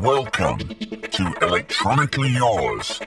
[0.00, 3.00] Welcome to Electronically Yours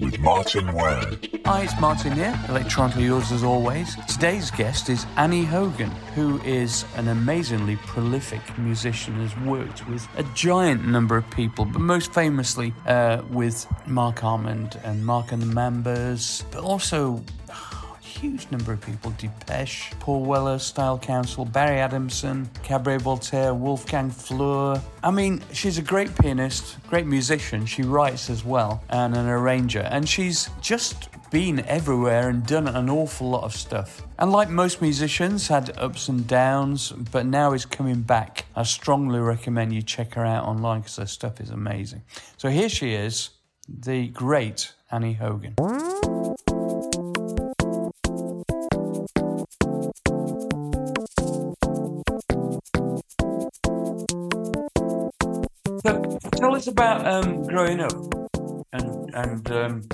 [0.00, 1.12] with Martyn Ware.
[1.44, 3.94] Hi, it's Martyn here, electronically yours as always.
[4.06, 10.22] Today's guest is Annie Hogan, who is an amazingly prolific musician, has worked with a
[10.34, 15.46] giant number of people, but most famously uh, with Marc Almond and Marc and the
[15.46, 17.22] Mambas, but also
[18.20, 24.78] huge number of people Depeche, Paul Weller, Style Council, Barry Adamson, Cabaret Voltaire, Wolfgang Flür.
[25.02, 27.64] I mean, she's a great pianist, great musician.
[27.64, 29.88] She writes as well and an arranger.
[29.90, 34.02] And she's just been everywhere and done an awful lot of stuff.
[34.18, 38.44] And like most musicians, had ups and downs, but now is coming back.
[38.54, 42.02] I strongly recommend you check her out online because her stuff is amazing.
[42.36, 43.30] So here she is,
[43.66, 45.54] the great Annie Hogan.
[56.60, 57.92] Us about um, growing up,
[58.74, 59.88] and and um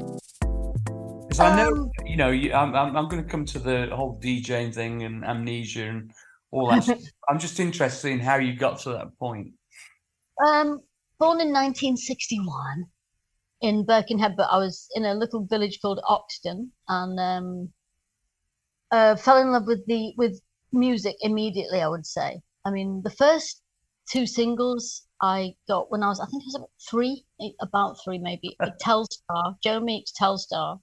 [1.39, 4.19] I know Um, you know you, I'm I'm, I'm going to come to the whole
[4.21, 6.13] DJing thing and amnesia and
[6.51, 6.83] all that.
[6.85, 6.99] stuff.
[7.29, 9.53] I'm just interested in how you got to that point.
[10.45, 10.81] um,
[11.19, 12.85] born in 1961
[13.63, 17.69] in Birkenhead, but I was in a little village called Oxton, and um,
[18.91, 20.41] uh, fell in love with the with
[20.73, 21.81] music immediately.
[21.81, 22.41] I would say.
[22.65, 23.63] I mean, the first
[24.11, 27.97] two singles I got when I was, I think I was about three, eh, about
[28.05, 28.57] three maybe.
[28.61, 30.81] uh, Telstar, Joe Meek's Telstar.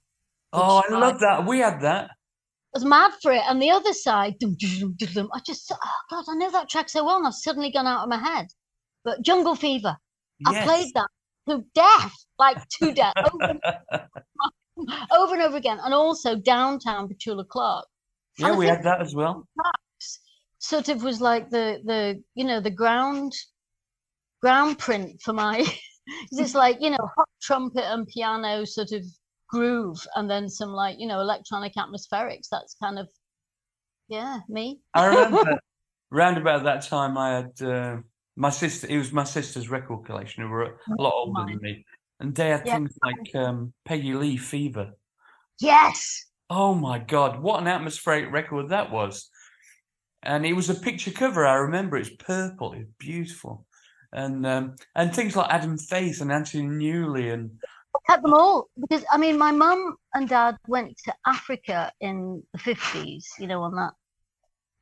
[0.52, 1.46] Oh, I love that.
[1.46, 2.10] We had that.
[2.10, 3.42] I was mad for it.
[3.48, 5.78] And the other side, dum, dum, dum, I just, oh
[6.10, 8.46] God, I know that track so well, and I've suddenly gone out of my head.
[9.04, 9.96] But Jungle Fever,
[10.46, 11.08] I played that
[11.48, 13.60] to death, like to death, over, and-
[15.12, 15.78] over and over again.
[15.84, 17.86] And also Downtown, Petula Clark.
[18.38, 19.46] Yeah, I we had that as well.
[20.58, 23.32] Sort of was like the the you know the ground
[24.44, 25.64] ground print for my
[26.32, 29.02] it's like you know hot trumpet and piano sort of
[29.48, 32.48] groove, and then some like you know electronic atmospherics.
[32.50, 33.08] That's kind of
[34.08, 34.80] yeah me.
[34.94, 35.58] I remember
[36.10, 37.96] round about that time I had uh,
[38.36, 38.86] my sister.
[38.86, 40.42] It was my sister's record collection.
[40.42, 41.52] Who were a lot older mine.
[41.52, 41.86] than me,
[42.20, 42.74] and they had Yeah.
[42.74, 44.92] things like um, Peggy Lee Fever.
[45.58, 46.26] Yes.
[46.50, 49.30] Oh my God, what an atmospheric record that was.
[50.22, 51.96] And it was a picture cover, I remember.
[51.96, 53.66] It's purple, it's beautiful.
[54.14, 57.50] And um, and things like Adam Faith and Anthony Newley and
[57.96, 62.42] I had them all because I mean, my mum and dad went to Africa in
[62.52, 63.28] the fifties.
[63.38, 63.92] You know, on that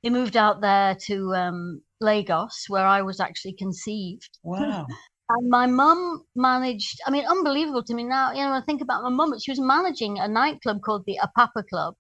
[0.03, 4.39] they moved out there to um, Lagos, where I was actually conceived.
[4.43, 4.87] wow.
[5.29, 7.01] And my mum managed.
[7.07, 8.33] I mean, unbelievable to me now.
[8.33, 11.19] You know, when I think about my mum, she was managing a nightclub called the
[11.23, 11.95] Apapa Club,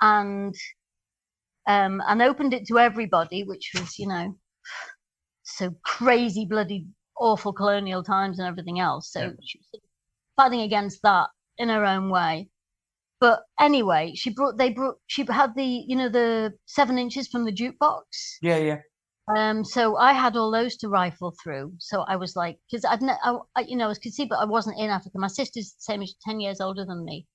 [0.00, 0.54] and
[1.66, 4.34] um, and opened it to everybody, which was, you know,
[5.56, 6.86] so crazy, bloody,
[7.18, 9.10] awful colonial times and everything else.
[9.12, 9.30] So Yeah.
[9.44, 9.82] she was
[10.36, 12.50] fighting against that in her own way.
[13.20, 17.44] But anyway, she brought they brought she had the you know the seven inches from
[17.44, 18.02] the jukebox.
[18.42, 18.80] Yeah, yeah.
[19.36, 21.74] Um, so I had all those to rifle through.
[21.78, 24.40] So I was like, because I'd, ne- I, I, you know, I was conceived, but
[24.40, 25.16] I wasn't in Africa.
[25.18, 27.26] My sister's the same as ten years older than me,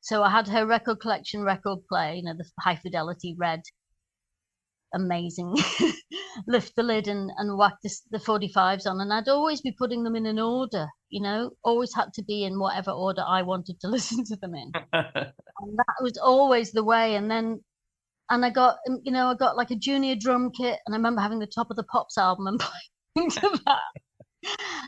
[0.00, 3.62] so I had her record collection, record player, you know, the high fidelity red,
[4.96, 5.54] amazing.
[6.46, 9.72] Lift the lid and and whack the, the forty fives on, and I'd always be
[9.72, 10.86] putting them in an order.
[11.08, 14.54] You know, always had to be in whatever order I wanted to listen to them
[14.54, 17.62] in and that was always the way and then
[18.30, 20.98] and i got um, you know i got like a junior drum kit and i
[20.98, 22.60] remember having the top of the pops album and
[23.14, 23.80] playing to that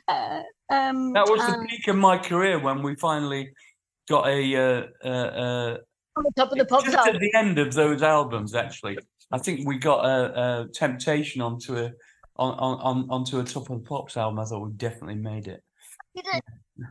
[0.08, 3.50] uh, um that was the peak of my career when we finally
[4.08, 5.76] got a uh, uh, uh,
[6.18, 8.98] on the top of the pops just at the end of those albums, actually.
[9.30, 11.92] I think we got a, a temptation onto a
[12.36, 14.38] on, on, on onto a top of the pops album.
[14.38, 15.62] I thought we definitely made it.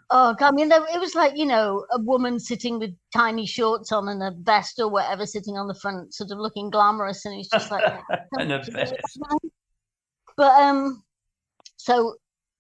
[0.09, 4.09] Oh i mean it was like you know a woman sitting with tiny shorts on
[4.09, 7.49] and a vest or whatever sitting on the front sort of looking glamorous and it's
[7.49, 7.83] just like
[8.39, 8.93] and a vest.
[10.35, 11.03] but um
[11.77, 12.15] so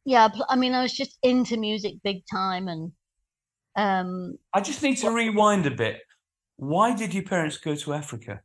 [0.05, 2.91] yeah i mean i was just into music big time and
[3.75, 5.99] um I just need to rewind a bit.
[6.57, 8.41] Why did your parents go to Africa?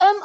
[0.00, 0.20] Um,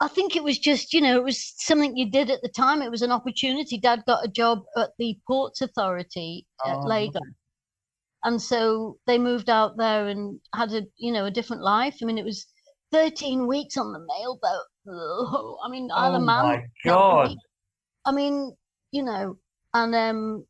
[0.00, 2.82] I think it was just, you know, it was something you did at the time.
[2.82, 3.78] It was an opportunity.
[3.78, 7.22] Dad got a job at the Ports Authority at Oh, Lagos.
[8.24, 11.96] And so they moved out there and had a, you know, a different life.
[12.02, 12.46] I mean, it was
[12.92, 14.92] 13 weeks on the mail boat.
[14.92, 15.56] Ugh.
[15.64, 16.44] I mean, Isle Oh of Man.
[16.44, 17.36] my God.
[18.04, 18.54] I mean,
[18.90, 19.38] you know,
[19.74, 20.46] and um,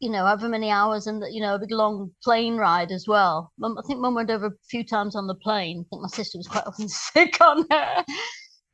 [0.00, 3.52] you know, however many hours and you know, a big long plane ride as well.
[3.58, 5.80] Mum, I think mum went over a few times on the plane.
[5.80, 8.04] I think my sister was quite often sick on her.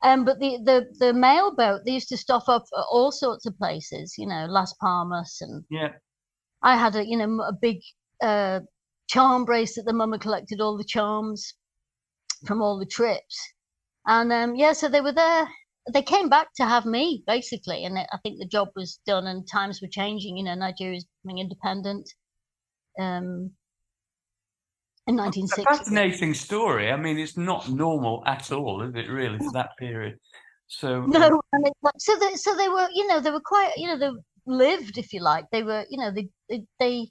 [0.03, 3.47] Um, but the, the the mail boat they used to stop off at all sorts
[3.47, 5.93] of places, you know, Las Palmas, and Yeah.
[6.63, 7.79] I had a you know a big
[8.23, 8.61] uh,
[9.09, 9.87] charm bracelet.
[9.87, 11.55] The mum had collected all the charms
[12.47, 13.53] from all the trips,
[14.07, 15.49] and um, yeah, so they were there.
[15.93, 19.49] They came back to have me basically, and I think the job was done, and
[19.49, 20.37] times were changing.
[20.37, 22.09] You know, Nigeria Nigeria's becoming independent.
[23.01, 23.57] Um,
[25.07, 25.69] in It's a 1960.
[25.69, 26.91] fascinating story.
[26.91, 29.09] I mean, it's not normal at all, is it?
[29.09, 30.19] Really, for that period.
[30.69, 31.43] So No,
[31.83, 34.11] like, so they so they were, you know, they were quite, you know, they
[34.47, 35.47] lived, if you like.
[35.51, 37.11] They were, you know, they they, they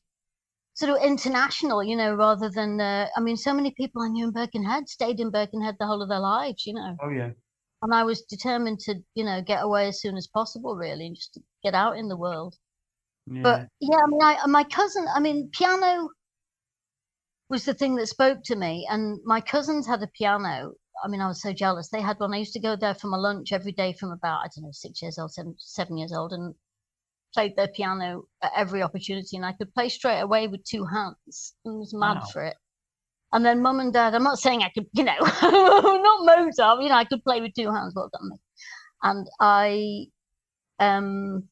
[0.76, 2.82] sort of international, you know, rather than.
[2.82, 6.02] Uh, I mean, so many people I knew in Birkenhead stayed in Birkenhead the whole
[6.02, 6.98] of their lives, you know.
[7.02, 7.32] Oh yeah.
[7.84, 11.16] And I was determined to, you know, get away as soon as possible, really, and
[11.16, 12.56] just to get out in the world.
[13.26, 13.42] Yeah.
[13.42, 16.10] But yeah, I mean, I, my cousin, I mean, piano
[17.50, 18.88] was the thing that spoke to me.
[18.90, 20.74] And my cousins had a piano.
[21.04, 21.90] I mean, I was so jealous.
[21.90, 22.34] They had one.
[22.34, 24.72] I used to go there for my lunch every day from about, I don't know,
[24.72, 26.54] six years old, seven, seven years old, and
[27.34, 29.38] played their piano at every opportunity.
[29.38, 31.56] And I could play straight away with two hands.
[31.66, 32.28] I was mad Wow.
[32.32, 32.58] for it.
[33.34, 36.90] And then mum and dad, I'm not saying I could, you know, not Mozart, you
[36.90, 38.32] know, I could play with two hands, well done.
[39.04, 40.06] And I,
[40.80, 41.48] um,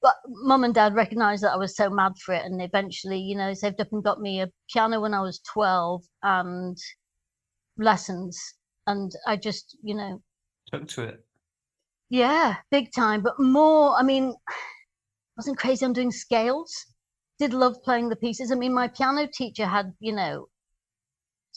[0.00, 3.36] but mum and dad recognized that I was so mad for it, and eventually, you
[3.36, 6.76] know, saved up and got me a piano when I was 12 and
[7.76, 8.40] lessons.
[8.86, 10.22] And I just, you know,
[10.72, 11.24] Took to it.
[12.08, 14.32] yeah, big time, but more, I mean,
[15.36, 16.72] wasn't crazy on doing scales.
[17.40, 18.50] Did love playing the pieces.
[18.52, 20.46] I mean, my piano teacher had, you know,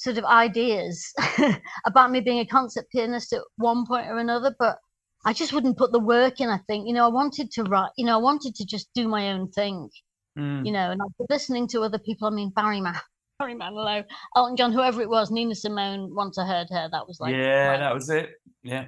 [0.02, 1.06] sort of ideas
[1.86, 4.78] about me being a concert pianist at one point or another, but
[5.26, 6.88] I just wouldn't put the work in, I think.
[6.88, 9.50] You know, I wanted to write, you know, I wanted to just do my own
[9.52, 9.90] thing,
[10.38, 10.66] Mm.
[10.66, 12.26] you know, and was listening to other people.
[12.26, 12.96] I mean, Barry Man,
[13.40, 14.06] Barry Manilow,
[14.38, 17.74] Elton John, whoever it was, Nina Simone, once I heard her, that was like, yeah,
[17.74, 18.30] my- that was it.
[18.64, 18.86] Yeah.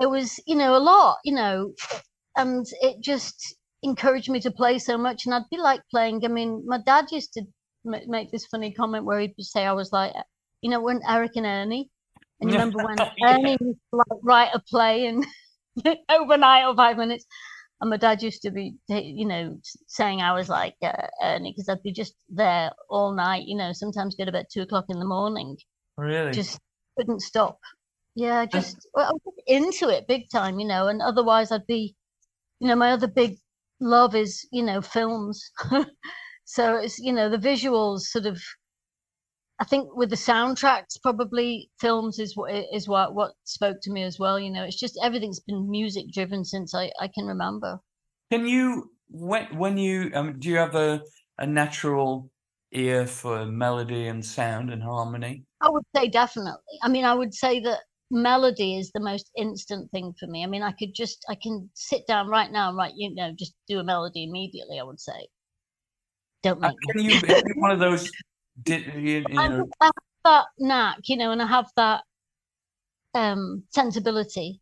[0.00, 1.72] it was you know a lot you know
[2.36, 6.28] and it just encouraged me to play so much and i'd be like playing i
[6.28, 7.42] mean my dad used to
[7.84, 10.12] ma- make this funny comment where he'd say i was like
[10.62, 11.90] you know when eric and ernie
[12.40, 13.36] and you remember when Yeah.
[13.36, 15.24] ernie used to like write a play and
[16.08, 17.26] overnight or five minutes
[17.80, 21.68] and my dad used to be you know saying i was like uh, ernie because
[21.68, 24.98] i'd be just there all night you know sometimes go to bed two o'clock in
[24.98, 25.56] the morning
[25.96, 26.32] Really.
[26.32, 26.58] just
[26.96, 27.58] couldn't stop.
[28.14, 31.66] Yeah, just well, I was just into it big time, you know, and otherwise I'd
[31.66, 31.94] be,
[32.60, 33.36] you know, my other big
[33.80, 35.50] love is, you know, films.
[36.44, 38.40] so it's, you know, the visuals sort of
[39.58, 44.02] I think with the soundtracks, probably films is what is what what spoke to me
[44.02, 44.38] as well.
[44.38, 47.80] You know, it's just everything's been music driven since I I can remember.
[48.30, 51.02] Can you when when you um do you have a
[51.38, 52.30] a natural
[52.72, 55.44] ear for melody and sound and harmony?
[55.60, 56.78] I would say definitely.
[56.82, 60.44] I mean, I would say that melody is the most instant thing for me.
[60.44, 63.32] I mean, I could just, I can sit down right now and write, you know,
[63.32, 65.28] just do a melody immediately, I would say.
[66.42, 66.76] Don't Uh, make.
[66.92, 67.20] Can you
[67.56, 68.10] one of those
[68.62, 69.92] di- you, you I know have I have
[70.24, 72.02] that knack, you know, and I have that
[73.14, 74.60] um sensibility.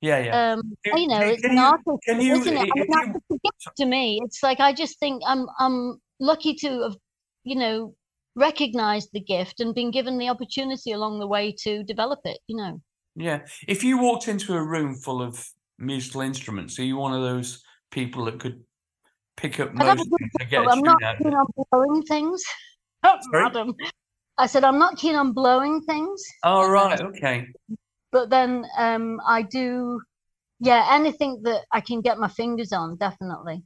[0.00, 2.70] yeah yeah Um, Can- you know, can- it's can an you- artist, you- isn't it?
[2.76, 3.38] I mean, you-
[3.76, 4.20] to me.
[4.24, 6.96] It's like I just think I'm I'm lucky to have,
[7.44, 7.94] you know,
[8.36, 12.38] recognized the gift and been given the opportunity along the way to develop it.
[12.46, 12.80] You know.
[13.16, 13.46] yeah.
[13.68, 15.44] If you walked into a room full of
[15.78, 18.62] musical instruments, are you one of those people that could
[19.36, 22.42] pick up I most things and get I'm not keen on blowing things.
[23.04, 23.74] Oh, madam.
[24.38, 27.46] I said I'm not keen on blowing things, Oh right, okay.
[28.10, 30.00] but then um, I do,
[30.58, 33.62] yeah, anything that I can get my fingers on, definitely.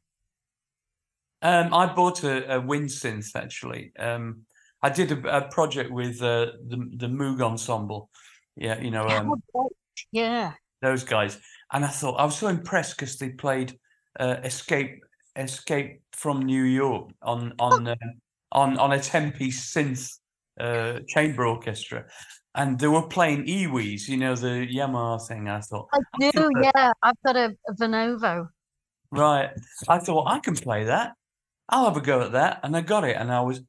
[1.40, 3.92] Um, I bought a, a wind synth actually.
[3.98, 4.42] Um,
[4.82, 8.10] I did a, a project with uh, the the Moog Ensemble.
[8.56, 9.42] Yeah, you know um,
[10.12, 10.52] Yeah,
[10.82, 11.38] those guys,
[11.72, 13.78] and I thought I was so impressed because they played
[14.18, 15.00] uh, Escape
[15.36, 17.94] Escape from New York on on uh,
[18.52, 20.18] on on a ten piece synth
[20.60, 22.04] uh, chamber orchestra,
[22.54, 25.48] and they were playing EWIs, you know the Yamaha thing.
[25.48, 26.30] I thought I do.
[26.32, 28.48] that- Yeah, I've got a, a Venova.
[29.10, 29.50] Right.
[29.88, 31.12] I thought I can play that.
[31.70, 32.60] I'll have a go at that.
[32.62, 33.62] And I got it and I was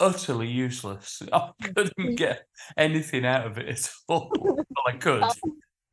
[0.00, 1.22] utterly useless.
[1.32, 2.44] I couldn't get
[2.76, 4.30] anything out of it at all.
[4.40, 5.24] Well, I could,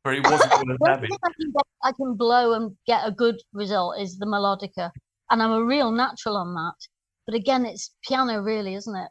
[0.02, 1.10] but it wasn't worth having.
[1.12, 4.90] I can, get, I can blow and get a good result is the melodica,
[5.30, 6.74] and I'm a real natural on that.
[7.30, 9.08] But again, it's piano, really, isn't it?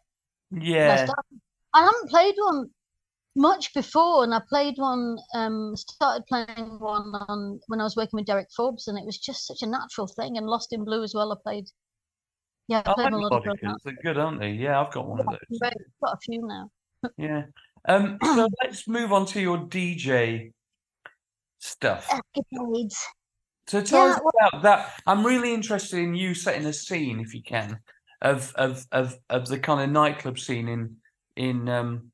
[0.54, 1.08] I Yeah.
[1.74, 2.70] I haven't played one
[3.38, 5.18] much before, and I played one.
[5.34, 9.18] Um, started playing one on when I was working with Derek Forbes, and it was
[9.18, 10.36] just such a natural thing.
[10.38, 11.32] And Lost in Blue as well.
[11.32, 11.70] I played.
[12.68, 13.76] Yeah, I I played like melodica on melodicas.
[13.86, 14.52] They're good, aren't they?
[14.52, 15.60] Yeah, I've got one of those.
[15.62, 15.74] Right,
[16.04, 16.70] Got a few now.
[17.18, 17.44] Yeah.
[17.88, 20.52] Um, so let's move on to your DJ
[21.60, 22.06] stuff.
[22.36, 22.98] Escapades.
[23.68, 25.02] So tell Yeah, us well- about that.
[25.08, 27.80] I'm really interested in you setting a scene, if you can,
[28.22, 30.98] of of of of the kind of nightclub scene in
[31.36, 32.12] in um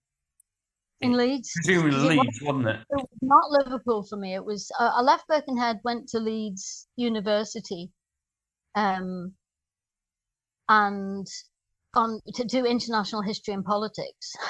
[1.01, 1.51] in Leeds.
[1.55, 2.79] presumably 'Cause it was- Leeds, wasn't it?
[2.89, 4.33] it was not Liverpool for me.
[4.33, 7.91] It was uh, I left Birkenhead, went to Leeds University,
[8.75, 9.33] um,
[10.69, 11.27] and
[11.95, 14.33] on to do international history and politics.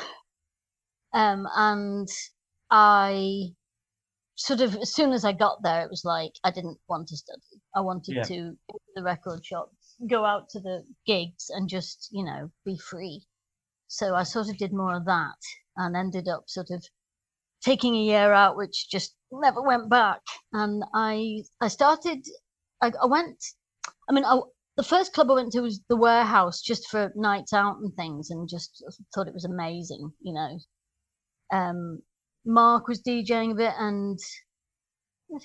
[1.13, 2.09] Um, and
[2.69, 3.45] I
[4.35, 7.15] sort of as soon as I got there, it was like I didn't want to
[7.15, 7.39] study.
[7.73, 8.23] I wanted Yeah.
[8.23, 8.35] to
[8.69, 9.71] go to the record shop,
[10.09, 13.25] go out to the gigs, and just you know be free.
[13.87, 15.37] So I sort of did more of that,
[15.77, 16.83] and ended up sort of
[17.63, 20.21] taking a year out, which just never went back.
[20.53, 22.25] And I I started.
[22.81, 23.43] I, I went.
[24.09, 24.39] I mean, I,
[24.77, 28.29] the first club I went to was the Warehouse, just for nights out and things,
[28.29, 28.83] and just
[29.13, 30.11] thought it was amazing.
[30.21, 30.59] You know,
[31.51, 32.01] um,
[32.45, 34.19] Marc was DJing a bit, and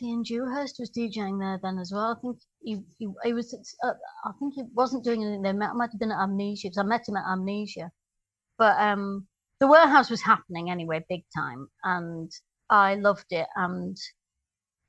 [0.02, 2.16] Ian Dewhurst was DJing there then as well.
[2.16, 3.54] I think he he, he was.
[3.82, 3.92] Uh,
[4.24, 5.54] I think he wasn't doing anything there.
[5.54, 7.90] Might might have been at Amnesia because I met him at Amnesia,
[8.58, 9.26] but um,
[9.58, 12.30] the warehouse was happening anyway, big time, and
[12.68, 13.48] I loved it.
[13.56, 13.96] And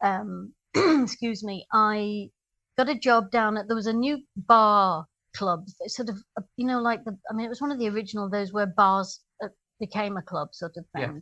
[0.02, 2.30] um, excuse me, I
[2.78, 6.18] got a job down at there was a new bar club, sort of
[6.58, 9.22] you know like the I mean it was one of the original those where bars
[9.44, 9.48] uh,
[9.80, 11.14] became a club sort of Yeah.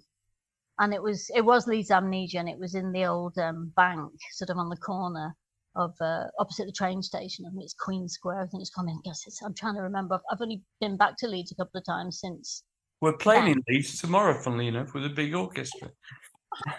[0.80, 4.12] And it was it was Leeds Amnesia, and it was in the old um, bank,
[4.32, 5.36] sort of on the corner
[5.76, 7.46] of uh, opposite the train station.
[7.46, 8.42] I think it's Queen Square.
[8.42, 9.00] I think it's coming.
[9.04, 10.16] Guess it's, I'm trying to remember.
[10.16, 12.64] I've, I've only been back to Leeds a couple of times since
[13.02, 13.54] We're playing Yeah.
[13.54, 15.90] in Leeds tomorrow, funnily enough, with a big orchestra.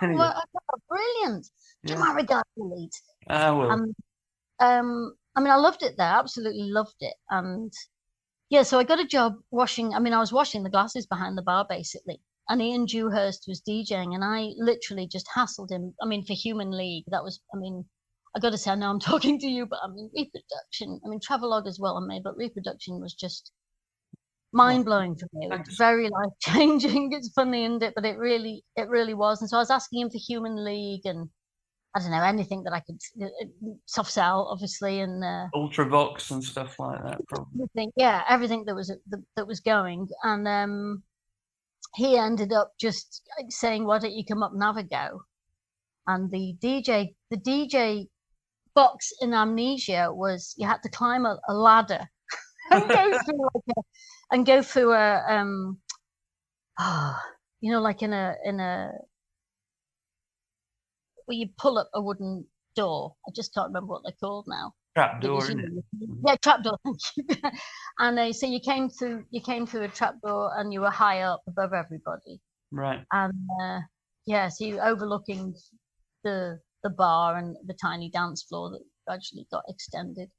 [0.03, 1.47] Anyway, Well, oh, brilliant.
[1.87, 2.05] Give yeah.
[2.05, 3.03] my regards to Leeds.
[3.29, 3.95] Ah, well, And
[4.61, 6.07] um, I mean, I loved it there.
[6.07, 7.15] Absolutely loved it.
[7.31, 7.73] And
[8.51, 9.95] yeah, so I got a job washing.
[9.95, 12.21] I mean, I was washing the glasses behind the bar basically.
[12.51, 15.95] And Ian Dewhurst was DJing, and I literally just hassled him.
[16.03, 17.41] I mean, for Human League, that was.
[17.55, 17.85] I mean,
[18.37, 21.01] I got to say, I know I'm talking to you, but I mean, reproduction.
[21.05, 23.53] I mean, Travelogue as well, I made, but reproduction was just
[24.53, 25.47] mind blowing for me.
[25.47, 27.13] It was very life changing.
[27.15, 27.95] It's funny, isn't it?
[27.95, 29.41] But it really, it really was.
[29.41, 31.29] And so I was asking him for Human League and
[31.95, 36.31] I don't know anything that I could uh, uh, Soft Cell, obviously, and uh, Ultravox
[36.31, 37.21] and stuff like that.
[37.27, 37.63] Probably.
[37.63, 37.91] everything.
[37.97, 40.09] Yeah, everything that was that, that was going.
[40.23, 41.03] And um,
[41.95, 45.23] he ended up just saying, "Why don't you come up and have a go?"
[46.07, 48.09] And the DJ, the DJ
[48.75, 52.09] box in Amnesia was you had to climb a, a ladder
[52.71, 53.83] and go through like a,
[54.31, 55.81] and go through a um,
[57.61, 58.93] you know, like in a in a
[61.27, 63.15] where you pull up a wooden door.
[63.27, 64.75] I just can't remember what they're called now.
[64.97, 65.71] Trap door, isn't it?
[66.27, 66.79] Yeah, trapdoor.
[68.01, 69.25] And uh, so you came through.
[69.31, 72.41] You came through a trapdoor, and you were high up above everybody.
[72.73, 73.05] Right.
[73.13, 73.81] And uh,
[74.27, 75.55] yeah, so you overlooking
[76.25, 80.31] the the bar and the tiny dance floor that gradually got extended.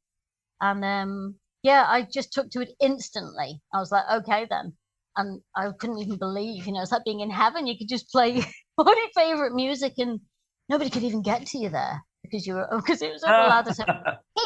[0.60, 3.62] And um, yeah, I just took to it instantly.
[3.74, 4.74] I was like, okay then.
[5.16, 7.68] And I couldn't even believe, you know, it's like being in heaven.
[7.68, 8.44] You could just play
[8.78, 10.20] all your favorite music, and
[10.68, 12.02] nobody could even get to you there
[12.32, 13.74] because you were because it was the ladder.
[13.74, 13.84] So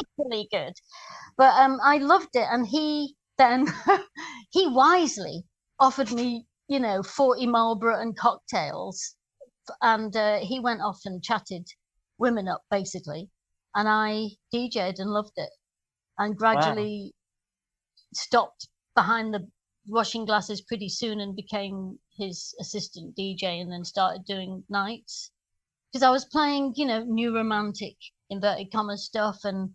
[0.00, 0.74] equally good.
[1.36, 3.66] But um, I loved it, and he then
[4.50, 5.44] he wisely
[5.78, 9.14] offered me, you know, forty Marlboro and cocktails,
[9.80, 11.66] and uh, he went off and chatted
[12.18, 13.30] women up basically,
[13.74, 15.50] and I DJ'd and loved it,
[16.18, 17.12] and gradually
[18.14, 19.48] stopped behind the
[19.86, 25.30] washing glasses pretty soon and became his assistant DJ, and then started doing nights
[25.96, 27.96] because I was playing, you know, new romantic
[28.28, 29.70] inverted commas stuff and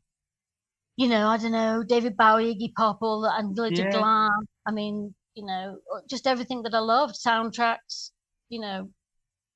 [0.96, 3.90] you know, I don't know, David Bowie, Iggy Pop, all that, and loads Yeah.
[3.90, 4.48] glam.
[4.68, 8.12] I mean, you know, uh, just everything that I loved, soundtracks,
[8.50, 8.92] you know,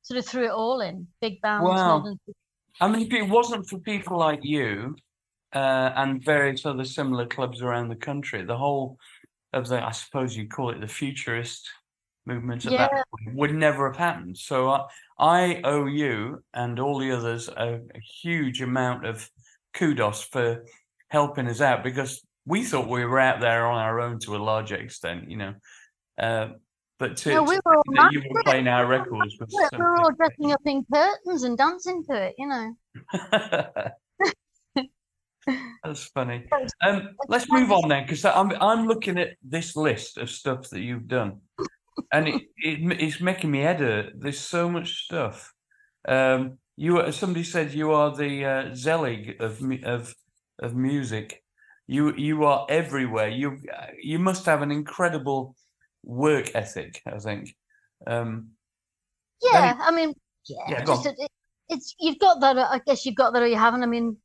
[0.02, 1.08] sort of threw it all in.
[1.22, 2.00] Big bands, Wow.
[2.00, 2.18] modern.
[2.82, 4.96] I mean, if it wasn't for people like you
[5.54, 8.98] uh, and various other similar clubs around the country, the whole
[9.54, 11.70] of the, I suppose you'd call it the futurist
[12.26, 14.38] movement at that point would never have happened.
[14.38, 14.86] So I,
[15.18, 19.30] I owe you and all the others a, a huge amount of
[19.74, 20.66] kudos for
[21.10, 24.38] helping us out because we thought we were out there on our own to a
[24.38, 25.54] large extent, you know.
[26.18, 26.50] Uh,
[26.98, 29.78] but to, No, we to were think that you were playing our records was We
[29.78, 32.76] were all dressing up in curtains and dancing to it, you know.
[35.84, 36.46] That's funny.
[36.86, 40.82] Um, let's move on then, because I'm I'm looking at this list of stuff that
[40.82, 41.42] you've done,
[42.12, 44.14] and it, it it's making me head hurt.
[44.18, 45.54] There's so much stuff.
[46.08, 50.14] Um, you somebody said you are the uh, Zelig of of
[50.60, 51.44] of music.
[51.88, 53.30] You you are everywhere.
[53.30, 53.58] You
[54.02, 55.56] you must have an incredible
[56.04, 57.02] work ethic.
[57.06, 57.56] I think.
[58.08, 58.52] Um,
[59.42, 60.14] Yeah, I mean,
[60.48, 61.32] yeah, Yeah, it,
[61.70, 62.58] it's you've got that.
[62.58, 63.84] I guess you've got that, or you haven't.
[63.84, 64.18] I mean,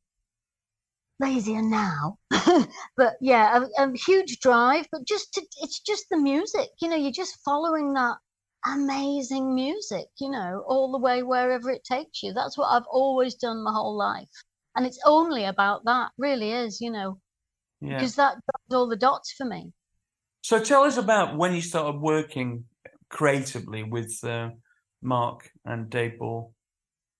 [1.21, 2.17] lazier now,
[2.97, 4.87] but yeah, a, a, huge drive.
[4.91, 6.69] But just to, it's just the music.
[6.81, 8.17] You know, you're just following that
[8.65, 10.07] amazing music.
[10.19, 12.33] You know, all the way wherever it takes you.
[12.33, 14.29] That's what I've always done my whole life,
[14.75, 16.11] and it's only about that.
[16.17, 16.81] Really is.
[16.81, 17.19] You know,
[17.79, 17.95] yeah.
[17.95, 19.71] because that does all the dots for me.
[20.43, 22.65] So tell us about when you started working
[23.09, 24.49] creatively with uh,
[25.01, 26.53] Marc and Dave Ball.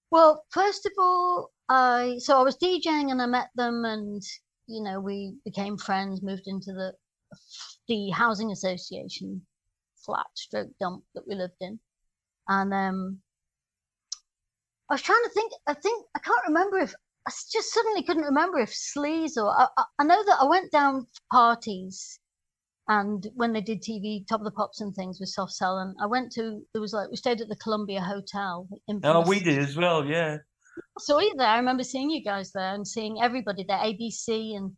[0.09, 4.21] Well, first of all, I so I was DJing and I met them, and
[4.67, 6.21] you know we became friends.
[6.21, 6.93] Moved into the
[7.87, 9.45] the housing association
[10.05, 11.79] flat stroke dump that we lived in,
[12.47, 13.21] and um,
[14.89, 15.51] I was trying to think.
[15.67, 16.93] I think I can't remember if
[17.27, 19.67] I just suddenly couldn't remember if Sleaze or I,
[19.99, 22.19] I know that I went down parties
[22.87, 25.95] and when they did TV, Top of the Pops and things with Soft Cell, and
[26.01, 28.67] I went to there was like we stayed at the Columbia Hotel.
[28.87, 30.39] In Oh, we did as well, yeah.
[30.77, 31.47] I saw you there.
[31.47, 34.71] I remember seeing you guys there and seeing everybody there, ABC and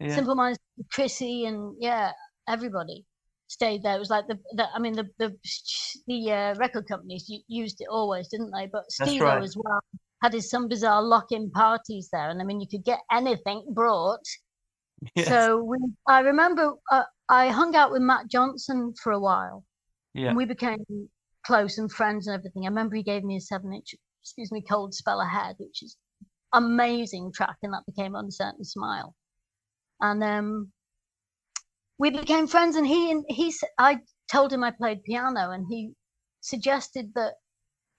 [0.00, 0.14] yeah.
[0.14, 0.58] Simple Minds,
[0.92, 2.12] Chrissy, and yeah,
[2.48, 3.04] everybody
[3.48, 3.96] stayed there.
[3.96, 5.36] It was like the, the I mean the the
[6.06, 8.66] the uh, record companies used it always, didn't they?
[8.66, 9.42] But Steve right.
[9.42, 9.80] as well
[10.22, 14.26] had his some bizarre lock-in parties there, and I mean you could get anything brought.
[15.16, 15.28] Yes.
[15.28, 19.64] So we, I remember uh, I hung out with Matt Johnson for a while.
[20.14, 20.28] Yeah.
[20.28, 20.84] And we became
[21.44, 22.64] close and friends and everything.
[22.64, 25.96] I remember he gave me a seven inch, excuse me, cold spell ahead, which is
[26.52, 29.14] amazing track, and that became Uncertain Smile.
[30.00, 30.72] And um,
[31.98, 33.98] we became friends, and he and he I
[34.30, 35.92] told him I played piano, and he
[36.40, 37.34] suggested that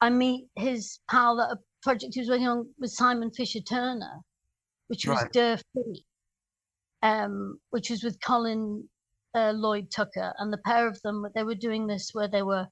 [0.01, 4.19] I meet his pal that a project he was working on with Simon Fisher Turner,
[4.87, 6.03] which was right.
[7.01, 8.87] Um, which was with Colin
[9.33, 12.67] uh, Lloyd Tucker, and the pair of them they were doing this where they were,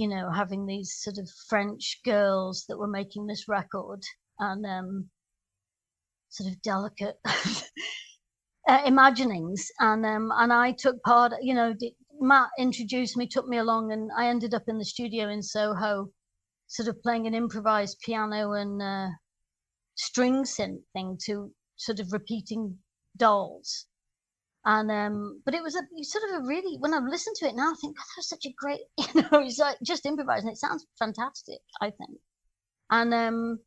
[0.00, 4.02] you know, having these sort of French girls that were making this record
[4.38, 5.10] and um,
[6.30, 7.18] sort of delicate
[8.66, 11.34] uh, imaginings, and um, and I took part.
[11.42, 11.74] You know,
[12.18, 16.08] Matt introduced me, took me along, and I ended up in the studio in Soho,
[16.66, 19.08] sort of playing an improvised piano and uh,
[19.96, 22.78] string synth thing to sort of repeating
[23.18, 23.86] dolls
[24.64, 27.54] and um, but it was a sort of a really when I listen to it
[27.56, 30.50] now, I think God, that was such a great, you know, it's like just improvising.
[30.50, 32.18] It sounds fantastic, I think.
[32.90, 33.58] And um,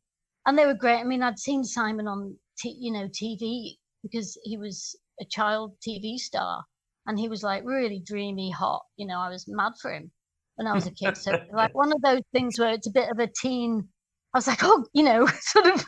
[0.46, 1.00] and they were great.
[1.00, 5.72] I mean, I'd seen Simon on t- you know TV because he was a child
[5.86, 6.64] TV star,
[7.06, 8.82] and he was like really dreamy, hot.
[8.96, 10.12] You know, I was mad for him
[10.56, 11.16] when I was a kid.
[11.16, 13.88] So like one of those things where it's a bit of a teen.
[14.32, 15.84] I was like, oh, you know, sort of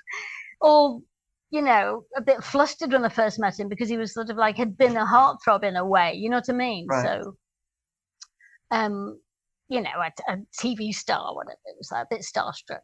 [0.60, 1.02] all
[1.50, 4.36] you know, a bit flustered when I first met him because he was sort of
[4.36, 6.86] like had been a heartthrob in a way, you know what I mean?
[6.88, 7.22] Right.
[7.22, 7.36] So,
[8.70, 9.20] um,
[9.68, 12.80] you know, a, a TV star, whatever it was, like a bit starstruck.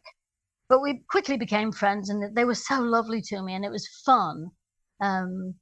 [0.69, 3.87] But we quickly became friends, and they were so lovely to me, and it was
[4.05, 4.49] fun.
[5.01, 5.55] Um,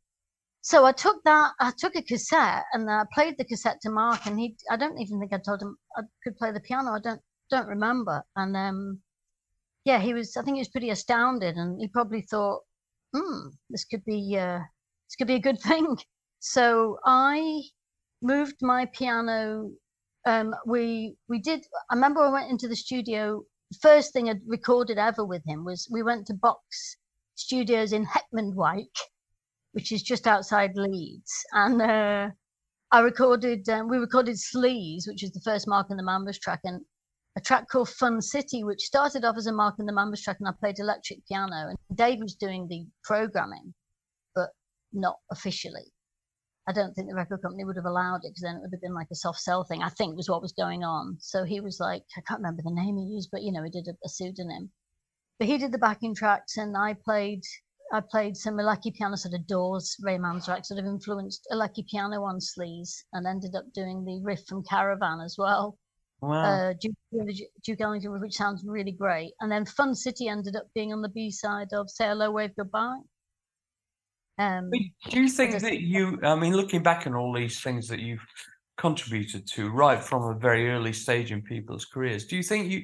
[0.61, 4.27] so I took that, I took a cassette, and I played the cassette to Marc,
[4.27, 6.91] and he, I don't even think I told him I could play the piano.
[6.91, 8.23] I don't, don't remember.
[8.35, 9.01] And um,
[9.85, 12.61] yeah, he was, I think he was pretty astounded, and he probably thought,
[13.13, 15.97] hmm, this could be uh, this could be a good thing.
[16.39, 17.61] So I
[18.21, 19.71] moved my piano.
[20.25, 21.63] Um, we we did.
[21.89, 23.43] I remember I went into the studio.
[23.81, 26.97] First thing I'd recorded ever with him was we went to Box
[27.35, 28.97] Studios in Heckmondwike,
[29.73, 32.29] which is just outside Leeds, and uh,
[32.91, 33.67] I recorded.
[33.69, 36.81] Um, we recorded Sleaze, which is the first Marc and the Mambas track, and
[37.35, 40.37] a track called Fun City, which started off as a Marc and the Mambas track,
[40.39, 41.69] and I played electric piano.
[41.69, 43.73] And Dave was doing the programming,
[44.35, 44.49] but
[44.91, 45.91] not officially.
[46.67, 48.81] I don't think the record company would have allowed it because then it would have
[48.81, 51.17] been like a Soft Cell thing, I think was what was going on.
[51.19, 53.69] So he was like, I can't remember the name he used, but you know, he
[53.69, 54.69] did a, a pseudonym.
[55.39, 57.41] But he did the backing tracks and I played
[57.93, 62.23] I played some Alecki piano, sort of Doors, Ray Manzarek, sort of influenced Alecki piano
[62.23, 65.77] on Sleaze and ended up doing the riff from Caravan as well.
[66.21, 66.43] Wow.
[66.43, 66.95] Uh, Duke,
[67.63, 69.33] Duke Ellington, which sounds really great.
[69.41, 72.55] And then Fun City ended up being on the B side of Say Hello, Wave
[72.55, 72.99] Goodbye.
[74.37, 74.71] Um,
[75.09, 78.25] do you think that you, I mean, looking back on all these things that you've
[78.77, 82.83] contributed to right from a very early stage in people's careers, do you think you,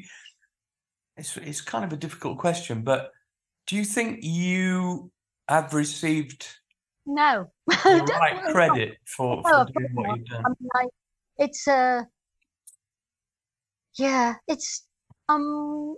[1.15, 3.11] it's, it's kind of a difficult question, but
[3.65, 5.09] do you think you
[5.47, 6.45] have received
[7.05, 10.43] no the right credit for, for doing what you've done?
[10.45, 10.89] I mean, like,
[11.37, 12.03] it's a, uh,
[13.97, 14.85] yeah, it's
[15.29, 15.95] um,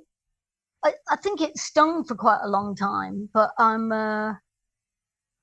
[0.84, 4.34] I, I think it stung for quite a long time, but I'm uh,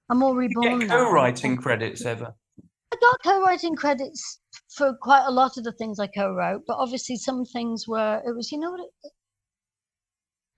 [0.09, 0.73] I'm all reborn.
[0.73, 2.35] You get co-writing credits ever?
[2.93, 4.41] I got co-writing credits
[4.77, 8.35] for quite a lot of the things I co-wrote, but obviously some things were it
[8.35, 9.13] was you know what it,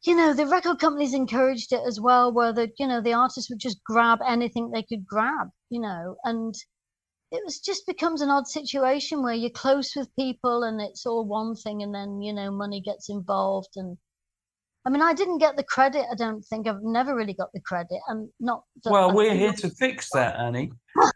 [0.02, 3.50] you know, the record companies encouraged it as well, where the, you know, the artists
[3.50, 6.54] would just grab anything they could grab, you know, and
[7.30, 11.26] it was just becomes an odd situation where you're close with people and it's all
[11.26, 13.98] one thing and then, you know, money gets involved and
[14.86, 16.06] I mean, I didn't get the credit.
[16.10, 18.62] I don't think I've never really got the credit, and not.
[18.86, 20.72] well, we're here to fix that, Annie.
[20.94, 21.10] but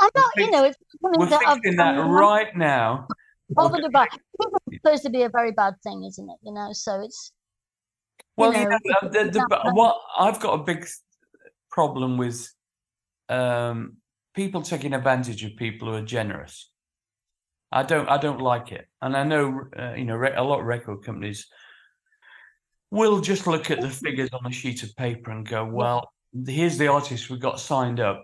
[0.00, 0.30] I'm not.
[0.36, 3.08] you know, it's we're that fixing that right now.
[3.50, 4.06] Bothered about.
[4.68, 6.36] It's supposed to be a very bad thing, isn't it?
[6.42, 7.32] You know, so it's.
[8.36, 10.86] Well, you know, you know the, the, what I've got a big
[11.72, 12.48] problem with
[13.28, 13.96] um,
[14.34, 16.70] people taking advantage of people who are generous.
[17.70, 18.08] I don't.
[18.08, 21.46] I don't like it, and I know uh, you know a lot of record companies
[22.92, 26.10] we'll just look at the figures on a sheet of paper and go, well,
[26.46, 28.22] here's the artist we got signed up.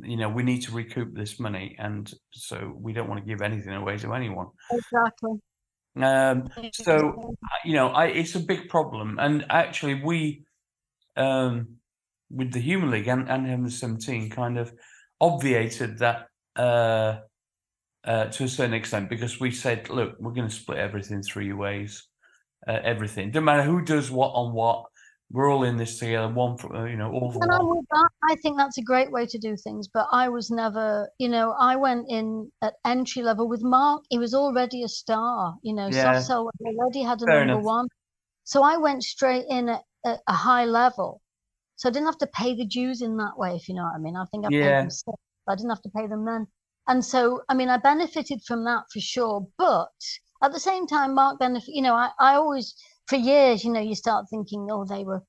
[0.00, 3.42] You know, we need to recoup this money, and so we don't want to give
[3.42, 4.48] anything away to anyone.
[4.70, 5.32] Exactly.
[6.00, 10.44] Um, so you know, I, it's a big problem, and actually, we
[11.16, 11.76] um,
[12.30, 14.72] with the Human League and, and Heaven 17 kind of
[15.22, 17.20] obviated that uh,
[18.04, 21.54] uh, to a certain extent because we said, look, we're going to split everything three
[21.54, 22.06] ways
[22.66, 23.30] uh, everything.
[23.30, 24.84] Doesn't matter who does what on what.
[25.30, 26.28] We're all in this together.
[26.28, 27.84] One, for, you know, all for one.
[27.90, 29.88] I, I think that's a great way to do things.
[29.88, 34.02] But I was never, you know, I went in at entry level with Marc.
[34.10, 35.54] He was already a star.
[35.62, 36.20] You know, yeah.
[36.20, 37.64] Cell already had a Fair number enough.
[37.64, 37.86] one.
[38.44, 41.21] So I went straight in at, at, a high level.
[41.76, 43.94] So I didn't have to pay the dues in that way, if you know what
[43.94, 44.16] I mean.
[44.16, 44.80] I think I yeah.
[44.82, 45.16] them six,
[45.48, 46.46] I didn't have to pay them then.
[46.88, 49.46] And so, I mean, I benefited from that for sure.
[49.58, 49.90] But
[50.42, 52.74] at the same time, Marc benefit, you know, I, I always,
[53.06, 55.22] for years, you know, you start thinking, oh, they were,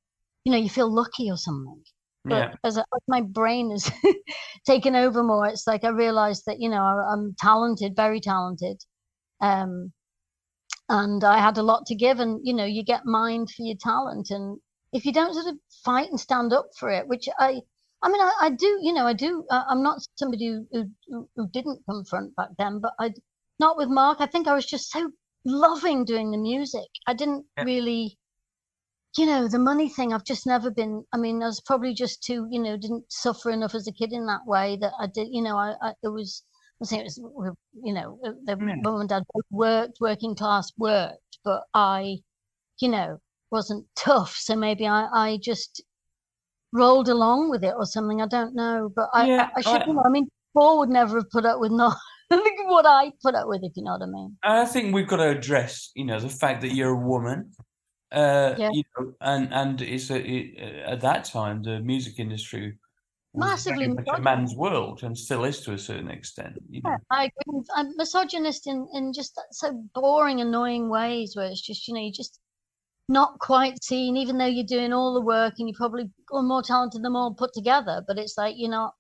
[0.43, 1.81] you know, you feel lucky or something.
[2.25, 2.55] But yeah.
[2.63, 3.91] as, as my brain is
[4.65, 8.81] taken over more, it's like I realized that, you know, I, am talented, very talented.
[9.41, 9.91] Um,
[10.89, 12.19] and I had a lot to give.
[12.19, 14.29] And, you know, you get mined for your talent.
[14.29, 14.57] And
[14.93, 17.61] if you don't sort of fight and stand up for it, which I,
[18.01, 19.43] I mean, I, I do, you know, I do.
[19.49, 23.11] Uh, I'm not somebody who, who, who didn't confront back then, but I,
[23.59, 24.21] not with Marc.
[24.21, 25.11] I think I was just so
[25.45, 26.89] loving doing the music.
[27.07, 27.63] I didn't yeah.
[27.63, 28.17] really,
[29.17, 30.13] you know, the money thing.
[30.13, 31.03] I've just never been.
[31.13, 34.13] I mean, I was probably just too, you know, didn't suffer enough as a kid
[34.13, 35.27] in that way that I did.
[35.31, 36.43] You know, I, I it was.
[36.81, 38.75] I think it was, you know, the yeah.
[38.81, 42.17] mum and dad worked, working class worked, but I,
[42.81, 43.19] you know,
[43.53, 44.35] wasn't tough.
[44.35, 45.81] So maybe I, I just
[46.73, 48.21] rolled along with it or something.
[48.21, 50.79] I don't know, but I, yeah, I, I should, I, you know, I mean, Paul
[50.79, 51.95] would never have put up with not
[52.27, 54.37] what I put up with, if you know what I mean.
[54.43, 57.51] I think we've got to address, you know, the fact that you're a woman.
[58.11, 58.69] Uh, yeah.
[58.71, 62.77] you know, and and it's a, it, uh, at that time the music industry
[63.33, 66.57] massively a man's world and still is to a certain extent.
[66.69, 66.91] You know?
[66.91, 67.61] Yeah, I agree.
[67.75, 72.11] I'm misogynist in in just so boring, annoying ways where it's just you know you
[72.11, 72.39] just
[73.09, 77.03] not quite seen, even though you're doing all the work and you're probably more talented
[77.03, 78.03] than all put together.
[78.07, 78.93] But it's like you're not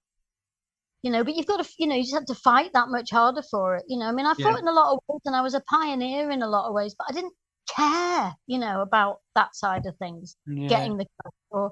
[1.03, 3.11] you know, but you've got to, you know, you just have to fight that much
[3.11, 3.83] harder for it.
[3.89, 4.59] You know, I mean, I fought yeah.
[4.59, 6.95] in a lot of ways and I was a pioneer in a lot of ways,
[6.97, 7.33] but I didn't
[7.75, 10.67] care, you know, about that side of things, yeah.
[10.67, 11.05] getting the
[11.49, 11.71] or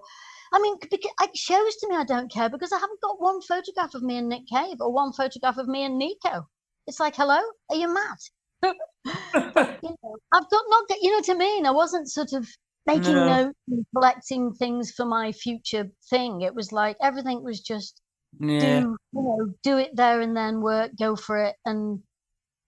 [0.54, 3.94] I mean, it shows to me I don't care because I haven't got one photograph
[3.94, 6.46] of me and Nick Cave or one photograph of me and Nico.
[6.88, 7.40] It's like, hello,
[7.70, 8.18] are you mad?
[8.64, 11.66] you know, I've got not, that you know what I mean?
[11.66, 12.48] I wasn't sort of
[12.86, 13.28] making no.
[13.28, 16.42] notes and collecting things for my future thing.
[16.42, 18.02] It was like everything was just
[18.40, 18.60] yeah.
[18.60, 22.00] do you know do it there and then work go for it and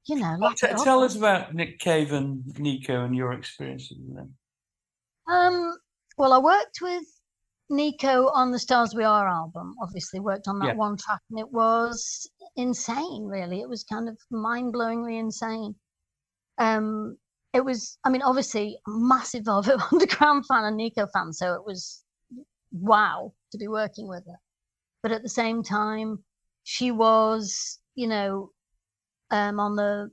[0.08, 4.16] you know well, t- tell us about nick cave and nico and your experiences with
[4.16, 4.34] them
[5.30, 5.74] um
[6.18, 7.04] well i worked with
[7.70, 10.74] nico on the stars we are album obviously worked on that yeah.
[10.76, 15.74] one track and it was insane really it was kind of mind-blowingly insane
[16.58, 17.18] um
[17.54, 22.04] it was i mean obviously massive velvet underground fan and nico fan so it was
[22.72, 24.38] wow to be working with her
[25.04, 26.24] but at the same time,
[26.64, 28.52] she was, you know,
[29.30, 30.10] um, on the,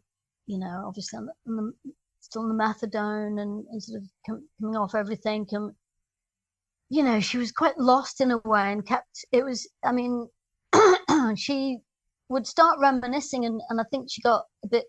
[0.47, 4.09] you know, obviously on the, on the still on the methadone and, and sort of
[4.27, 5.47] com- coming off everything.
[5.53, 5.73] And,
[6.89, 10.29] you know, she was quite lost in a way and kept, it was, I mean,
[11.37, 11.79] she
[12.29, 14.87] would start reminiscing and, and I think she got a bit,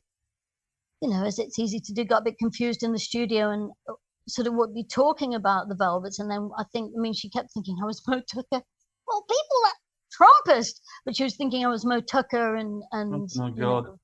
[1.01, 3.71] you know, as it's easy to do, got a bit confused in the studio and
[3.89, 3.93] uh,
[4.27, 6.19] sort of would be talking about the Velvets.
[6.19, 8.63] And then I think, I mean, she kept thinking I was Moe Tucker.
[9.07, 9.75] Well, people that
[10.11, 13.85] Trumpist, but she was thinking I was Moe Tucker and and oh my God.
[13.85, 13.97] Know,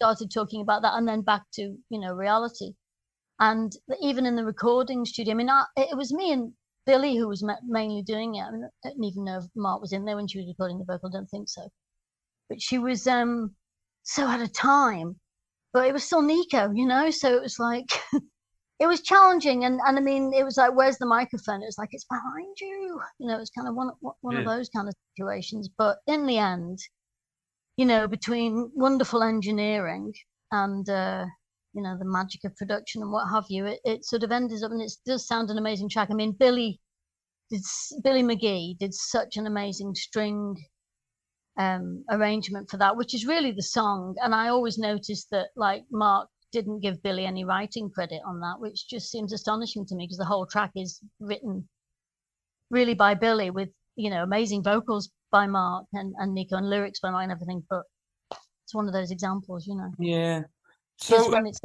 [0.00, 2.72] started talking about that, and then back to you know reality,
[3.38, 5.32] and even in the recording studio.
[5.32, 6.52] I mean, I, it was me and
[6.86, 8.42] Billy who was mainly doing it.
[8.42, 10.78] I, mean, I didn't even know if Marc was in there when she was recording
[10.78, 11.08] the vocal.
[11.08, 11.68] I don't think so,
[12.48, 13.54] but she was um
[14.02, 15.18] so at a time,
[15.74, 17.10] but it was still Nico, you know.
[17.10, 17.86] So it was like
[18.80, 21.62] it was challenging, and and I mean, it was like, where's the microphone?
[21.62, 23.00] It was like it's behind you.
[23.20, 23.90] You know, it's kind of one
[24.22, 24.40] one Yeah.
[24.40, 25.68] of those kind of situations.
[25.76, 26.80] But in the end,
[27.76, 30.12] you know, between wonderful engineering
[30.52, 31.26] and uh,
[31.74, 34.62] you know the magic of production and what have you, it, it sort of ends
[34.62, 36.08] up, and it does sound an amazing track.
[36.10, 36.80] I mean, Billy
[37.50, 37.62] did
[38.02, 40.56] Billy McGee did such an amazing string
[41.56, 44.14] um, arrangement for that, which is really the song.
[44.22, 48.56] And I always noticed that like Marc didn't give Billy any writing credit on that,
[48.58, 51.68] which just seems astonishing to me because the whole track is written
[52.70, 57.00] really by Billy with you know amazing vocals by Marc and, and Nico and lyrics
[57.00, 57.62] by Marc and everything.
[57.68, 57.82] But
[58.64, 59.90] it's one of those examples, you know.
[59.98, 60.42] Yeah.
[60.96, 61.60] So it's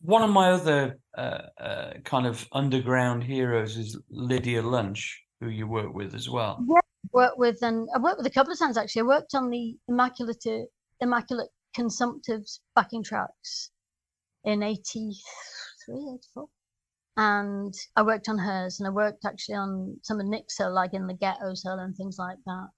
[0.00, 5.66] one of my other uh, uh, kind of underground heroes is Lydia Lunch, who you
[5.66, 6.64] work with as well.
[7.12, 9.02] Worked with and I worked with a couple of times actually.
[9.02, 10.44] I worked on the Immaculate
[11.00, 13.70] Immaculate Consumptives backing tracks
[14.44, 15.14] in 83,
[16.36, 16.48] 84.
[17.16, 21.06] And I worked on hers and I worked actually on some of Nick's like in
[21.06, 22.70] the ghetto solo and things like that.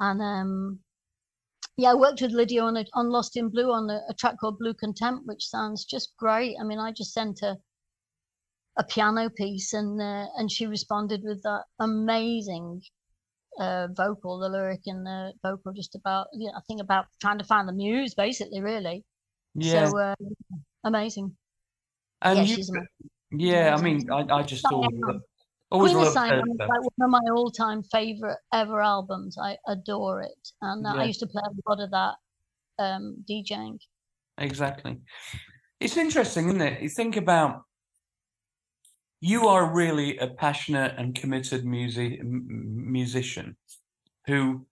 [0.00, 0.80] And um
[1.76, 4.36] yeah, I worked with Lydia on a, on Lost in Blue on a, a track
[4.38, 6.56] called Blue Contempt, which sounds just great.
[6.60, 7.56] I mean, I just sent her
[8.76, 12.82] a piano piece and uh, and she responded with that amazing
[13.58, 17.38] uh, vocal, the lyric and the vocal, just about you know, I think about trying
[17.38, 19.04] to find the muse, basically, really.
[19.54, 19.88] Yeah.
[19.88, 20.14] So uh,
[20.84, 21.36] amazing.
[22.22, 22.88] and yeah, you, she's amazing.
[23.32, 25.20] yeah, I mean, I, I just lo-
[25.70, 29.36] always Queen of Siam is like one of my all-time favorite ever albums.
[29.40, 31.00] I adore it, and uh, Yeah.
[31.02, 32.14] I used to play a lot of that
[32.78, 33.78] um, DJing.
[34.38, 34.98] Exactly.
[35.80, 36.82] It's interesting, isn't it?
[36.82, 37.62] You think about
[39.24, 43.56] you are really a passionate and committed music musician
[44.26, 44.66] who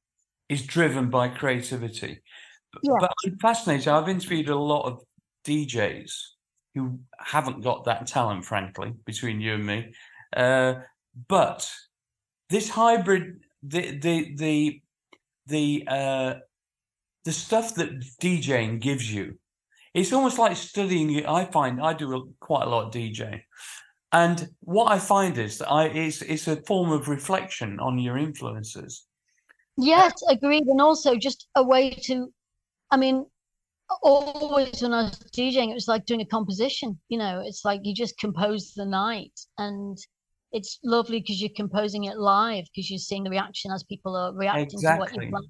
[0.51, 2.21] is driven by creativity.
[2.83, 2.97] Yeah.
[3.01, 3.89] But I'm fascinated.
[3.89, 5.03] I've interviewed a lot of
[5.47, 6.13] DJs
[6.75, 9.95] who haven't got that talent, frankly, between you and me.
[10.37, 10.75] Uh,
[11.29, 11.67] but
[12.51, 14.83] this hybrid, the the the
[15.47, 16.35] the uh,
[17.25, 19.39] the stuff that DJing gives you,
[19.95, 21.25] it's almost like studying.
[21.25, 23.41] I find I do a, quite a lot of DJing,
[24.13, 28.19] and what I find is that I it's it's a form of reflection on your
[28.19, 29.07] influences.
[29.79, 32.33] Yes, agreed, and also just a way to.
[32.91, 33.25] I mean,
[34.03, 36.99] always when I was DJing, it was like doing a composition.
[37.09, 39.99] You know, it's like you just compose the night, and
[40.53, 44.35] it's lovely because you're composing it live because you're seeing the reaction as people are
[44.35, 45.49] reacting to what you've done.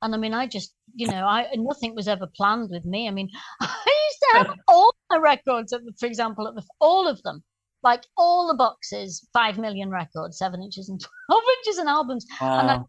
[0.00, 3.06] And I mean, I just, you know, I nothing was ever planned with me.
[3.06, 3.28] I mean,
[3.60, 7.22] I used to have all my records, at the, for example, at the all of
[7.22, 7.44] them,
[7.82, 12.70] like all the boxes, five million records, seven inches and twelve inches and albums And
[12.70, 12.88] I- Wow.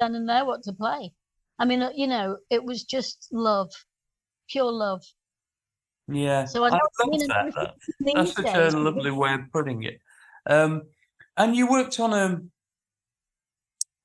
[0.00, 1.12] then and there what to play.
[1.58, 3.70] I mean, uh, you know, it was just love,
[4.48, 5.02] pure love.
[6.06, 7.52] yeah, So I I love mean that.
[7.56, 7.74] that.
[8.14, 10.00] That's such days, a lovely way of putting it.
[10.46, 10.82] Um,
[11.36, 12.40] and you worked on a.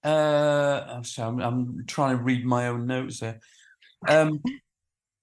[0.08, 3.40] Uh, I'm sorry, I'm, I'm trying to read my own notes there.
[4.08, 4.42] Um,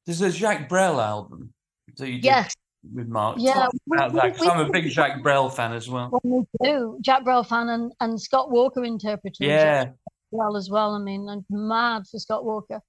[0.07, 1.53] there's a Jacques Brel album
[1.99, 2.55] that you did Yes,
[2.95, 3.37] with Marc.
[3.39, 3.69] yeah.
[3.87, 6.11] We- we- we- I'm a big Jacques Brel fan as well.
[6.11, 6.99] well, me too.
[7.05, 9.45] Jacques Brel fan and, and Scott Walker interpreter.
[9.45, 9.91] Yeah,
[10.33, 10.95] Brel as well.
[10.95, 12.81] I mean, I'm mad for Scott Walker.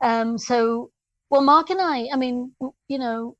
[0.00, 0.90] Um, so,
[1.30, 2.54] well, Marc and I, I mean,
[2.88, 3.36] you know,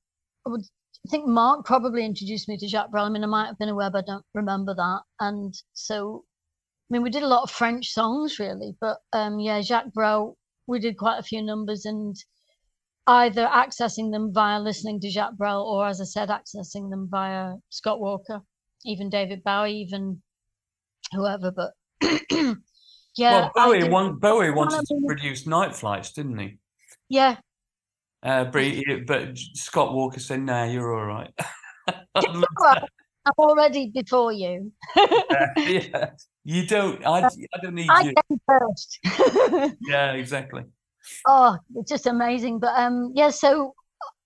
[0.46, 0.62] I would
[1.06, 3.04] I think Marc probably introduced me to Jacques Brel.
[3.04, 5.02] I mean, I might have been aware, but I don't remember that.
[5.20, 8.74] And so, I mean, we did a lot of French songs, really.
[8.80, 12.16] But um, yeah, Jacques Brel, we did quite a few numbers and
[13.07, 17.55] either accessing them via listening to Jacques Brel or, as I said, accessing them via
[17.71, 18.40] Scott Walker,
[18.85, 20.23] even David Bowie, even
[21.12, 21.53] whoever.
[21.53, 21.73] But
[22.31, 22.57] yeah,
[23.16, 26.59] well, Bowie, want, Bowie wanted to produce Nite Flights, didn't he?
[27.09, 27.37] yeah,
[28.23, 31.33] Uh, but, he- but Scott Walker said, "Nah, you're all right."
[32.16, 32.83] It's all right.
[33.27, 34.73] I'm already before you.
[35.57, 36.11] yeah,
[36.45, 37.05] you don't.
[37.05, 38.14] I, I don't need I you.
[38.29, 38.99] came first.
[39.81, 40.64] Yeah, exactly.
[41.27, 42.59] Oh, it's just amazing.
[42.59, 43.31] But um, yeah.
[43.31, 43.75] So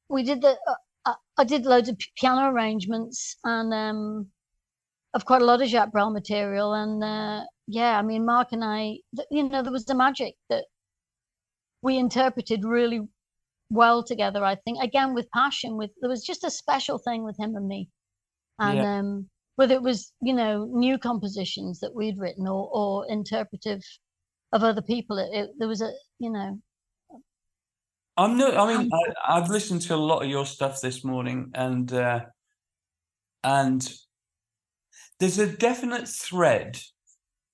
[0.09, 0.57] we did the.
[0.67, 0.75] Uh,
[1.07, 4.27] I- I did loads of piano arrangements and um,
[5.15, 6.75] of quite a lot of Jacques Brel material.
[6.75, 8.99] And uh, yeah, I mean, Marc and I,
[9.31, 10.65] you know, there was the magic that
[11.83, 13.01] we interpreted really
[13.71, 14.45] well together.
[14.45, 15.77] I think again with passion.
[15.79, 17.89] With there was just a special thing with him and me.
[18.59, 18.99] And Yeah.
[18.99, 23.81] um, whether it was you know new compositions that we'd written or or interpretive
[24.53, 26.61] of other people, it, it, there was a you know
[28.21, 28.51] I'm no.
[28.51, 32.21] I mean, I, I've listened to a lot of your stuff this morning, and uh,
[33.43, 33.91] and
[35.19, 36.79] there's a definite thread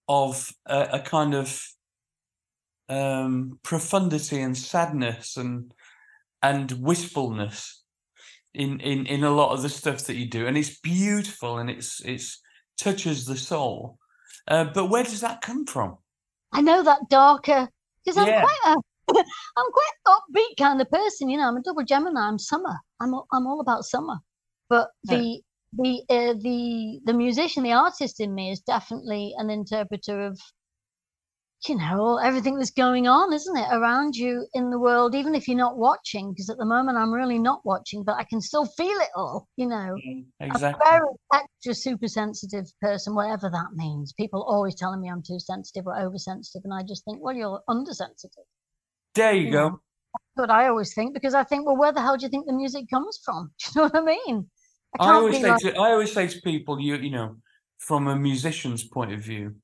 [0.08, 1.62] of a, a kind of
[2.88, 5.72] um, profundity and sadness and
[6.42, 7.84] and wistfulness
[8.52, 11.70] in in in a lot of the stuff that you do, and it's beautiful and
[11.70, 12.40] it's it's
[12.76, 13.98] touches the soul.
[14.48, 15.96] Uh, but where does that come from?
[16.52, 17.68] I know that darker
[18.04, 18.76] because I'm quite a
[19.56, 21.28] I'm quite upbeat kind of person.
[21.30, 22.20] You know, I'm a double Gemini.
[22.28, 22.76] I'm summer.
[23.00, 24.16] I'm all- I'm all about summer.
[24.68, 25.18] But Yeah.
[25.18, 25.42] the
[25.72, 30.38] the uh, the the musician, the artist in me is definitely an interpreter of
[31.68, 35.48] you know everything that's going on, isn't it, around you in the world, even if
[35.48, 36.30] you're not watching.
[36.32, 39.48] Because at the moment, I'm really not watching, but I can still feel it all.
[39.56, 39.96] You know.
[40.40, 40.80] Exactly.
[40.86, 44.12] A very extra super sensitive person, whatever that means.
[44.12, 47.62] People always telling me I'm too sensitive or oversensitive, and I just think, well, you're
[47.68, 48.44] undersensitive.
[49.16, 49.68] There you you go.
[49.68, 49.80] know.
[50.14, 52.46] That's what I always think because I think, well, where the hell do you think
[52.46, 53.50] the music comes from?
[53.58, 54.46] Do you know what I mean?
[55.00, 57.36] I I always say like, to I always say to people, you you know,
[57.78, 59.56] from a musician's point of view,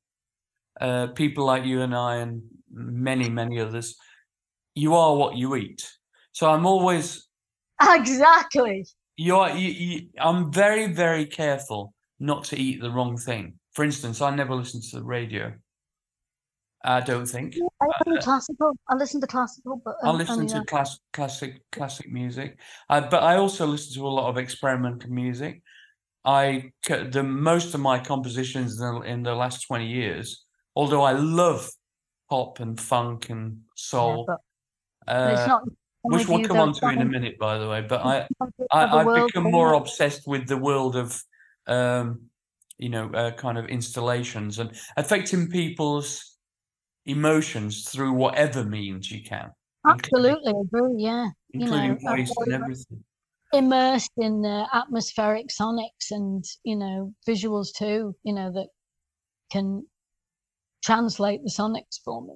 [0.81, 3.97] uh, people like you and I and many many others,
[4.75, 5.89] you are what you eat.
[6.33, 7.29] So I'm always
[7.83, 8.87] exactly.
[9.17, 13.55] you are you, you, I'm very very careful not to eat the wrong thing.
[13.73, 15.53] For instance, I never listen to the radio.
[16.85, 17.57] I don't think.
[17.81, 18.73] I listen to classical.
[18.89, 22.59] I listen to classical, but I um, listen to class, classic classic music,
[22.91, 25.63] uh, but I also listen to a lot of experimental music.
[26.25, 31.13] I the most of my compositions in the, in the last twenty years, although I
[31.13, 31.69] love
[32.29, 34.41] pop and funk and Yeah, soul, but,
[35.07, 35.63] but it's uh, not.
[36.03, 37.83] which we'll come on to in a minute, by the way.
[37.83, 38.29] But I,
[38.73, 41.23] I I've become more obsessed with the world of,
[41.67, 42.23] um,
[42.79, 46.32] you know, uh, kind of installations and affecting people's
[47.07, 49.51] emotions through whatever means you can,
[49.87, 50.95] Absolutely agree.
[50.99, 53.05] Yeah, you including know, voice and everything.
[53.53, 58.15] immersed in uh, atmospheric sonics and you know visuals too.
[58.23, 58.69] You know that
[59.51, 59.87] can
[60.85, 62.35] translate the sonics for me.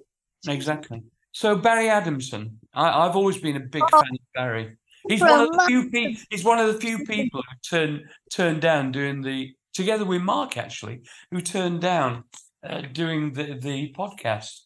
[0.53, 1.03] Exactly.
[1.33, 4.77] So Barry Adamson, I, I've always been a big Oh, fan of Barry.
[5.09, 8.61] He's one of the few pe- He's one of the few people who turned turned
[8.61, 12.25] down doing the together with Marc actually, who turned down
[12.69, 14.61] uh, doing the the podcast.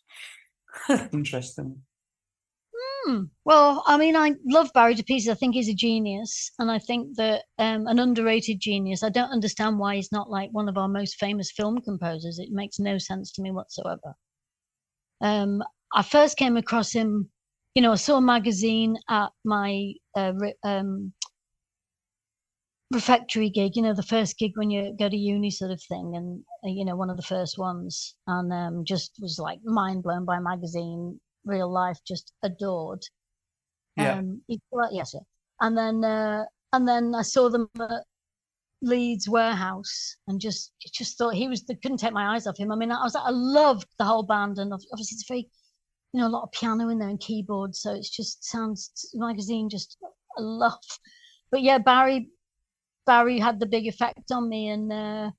[1.13, 1.83] Interesting.
[3.05, 3.25] Hmm.
[3.45, 5.29] Well, I mean, I love Barry pieces.
[5.29, 9.03] I think he's a genius, and I think that um, an underrated genius.
[9.03, 12.39] I don't understand why he's not like one of our most famous film composers.
[12.39, 14.15] It makes no sense to me whatsoever.
[15.21, 15.63] Um,
[15.95, 17.31] I first came across him,
[17.75, 20.33] you know, I saw a magazine at my uh,
[20.63, 21.13] um,
[22.91, 26.17] refectory gig, you know, the first gig when you go to uni sort of thing,
[26.17, 30.03] and uh, you know, one of the first ones, and um, just was like mind
[30.03, 33.03] blown by magazine, real life, just adored.
[33.97, 34.19] Yeah.
[34.19, 35.21] Um, yes, yeah.
[35.61, 38.05] And then, uh, and then I saw them at
[38.83, 41.65] Leeds warehouse, and just just thought he was.
[41.65, 42.73] The, couldn't take my eyes off him.
[42.73, 45.49] I mean, I was, like, I loved the whole band, and obviously it's very,
[46.13, 49.69] you know, a lot of piano in there and keyboards, so it's just sounds magazine
[49.69, 49.97] just
[50.37, 50.79] I love.
[51.51, 52.31] But yeah, Barry,
[53.07, 55.31] Barry had the big effect on me, and uh,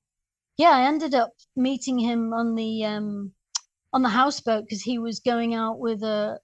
[0.57, 3.33] yeah, I ended up meeting him on the um,
[3.93, 6.39] on the houseboat because he was going out with a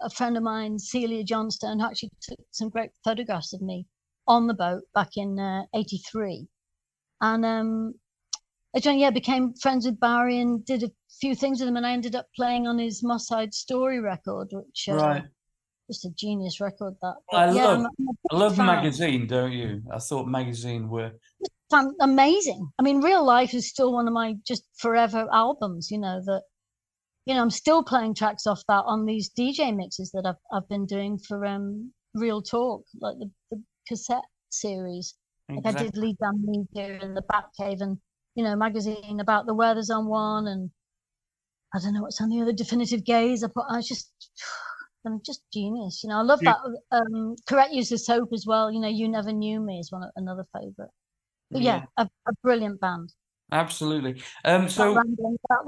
[0.00, 3.86] a friend of mine, Celia Johnstone, who actually took some great photographs of me
[4.26, 6.48] on the boat back in uh, '83,
[7.20, 7.94] and um,
[8.74, 10.90] I joined, yeah, became friends with Barry and did a
[11.20, 14.48] few things with him, and I ended up playing on his Moss Side Story record,
[14.52, 15.24] which uh, Right.
[15.86, 16.94] Just a genius record.
[17.02, 18.66] That I yeah, love I'm, I'm a I love fan.
[18.66, 19.82] magazine, don't you?
[19.92, 21.12] I thought magazine were
[22.00, 22.70] amazing.
[22.78, 25.90] I mean, Real Life is still one of my just forever albums.
[25.90, 26.42] You know that.
[27.26, 30.68] You know, I'm still playing tracks off that on these DJ mixes that I've I've
[30.68, 35.14] been doing for um Real Talk, like the, the cassette series.
[35.48, 37.98] Like I did Lead Down Media and the Batcave and
[38.34, 40.70] you know magazine about the weather's on one and
[41.74, 43.42] I don't know what's on the other Definitive Gaze.
[43.42, 44.10] I put I was just
[45.06, 46.02] I'm just genius.
[46.02, 46.58] You know, I love that
[46.90, 48.70] um correct use of soap as well.
[48.70, 50.90] You know, You Never Knew Me is one of, another favorite.
[51.50, 53.12] But yeah, a, a brilliant band.
[53.52, 54.22] absolutely.
[54.44, 55.66] Um, so rambling about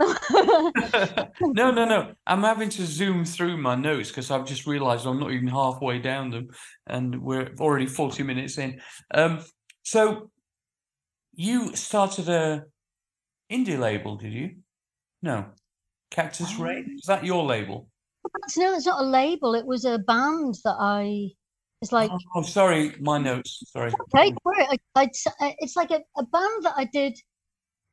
[1.13, 1.29] them.
[1.55, 2.13] no, no, no.
[2.27, 5.99] I'm having to zoom through my notes because I've just realised I'm not even halfway
[5.99, 6.49] down them,
[6.87, 8.81] and we're already 40 minutes in.
[9.13, 9.45] Um,
[9.83, 10.31] so
[11.35, 12.65] you started a
[13.53, 14.57] indie label, did you?
[15.23, 15.47] No,
[16.11, 16.97] Cactus Rain.
[16.99, 17.89] Is that your label?
[18.57, 19.55] No, it's not a label.
[19.55, 21.29] It was a band that I.
[21.83, 23.63] It's like Oh, oh, sorry, my notes.
[23.67, 23.93] Sorry.
[24.15, 24.81] okay, for it.
[24.95, 27.15] I, uh, it's like a, a band that I did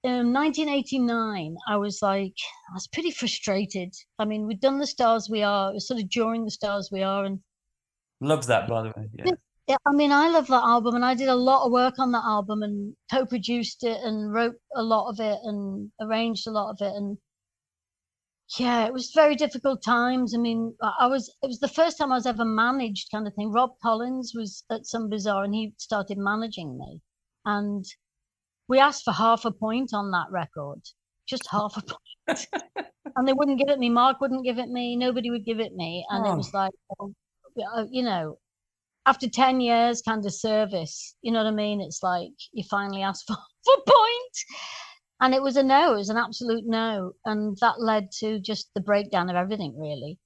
[0.03, 1.55] in 1989.
[1.67, 2.35] I was like,
[2.69, 3.93] I was pretty frustrated.
[4.19, 5.71] I mean, we'd done the Stars We Are.
[5.71, 7.39] It was sort of during the Stars We Are, and
[8.21, 9.09] Love that, by the way.
[9.13, 9.31] Yeah.
[9.67, 12.11] yeah, I mean, I love that album, and I did a lot of work on
[12.13, 16.69] that album, and co-produced it, and wrote a lot of it, and arranged a lot
[16.69, 17.17] of it, and
[18.59, 20.35] yeah, it was very difficult times.
[20.35, 23.33] I mean, I was it was the first time I was ever managed, kind of
[23.33, 23.51] thing.
[23.51, 27.01] Rob Collins was at Some Bizzare and he started managing me,
[27.45, 27.85] and
[28.67, 30.81] we asked for half a point on that record,
[31.27, 32.47] just half a point,
[33.15, 33.89] and they wouldn't give it me.
[33.89, 34.95] Marc wouldn't give it me.
[34.95, 36.33] Nobody would give it me, and oh.
[36.33, 38.37] it was like, uh, you know,
[39.05, 43.01] after 10 years kind of service you know what i mean it's like you finally
[43.01, 43.35] ask for,
[43.65, 44.35] for point
[45.21, 47.13] and it was a no it was an absolute no.
[47.25, 50.19] And that led to just the breakdown of everything really.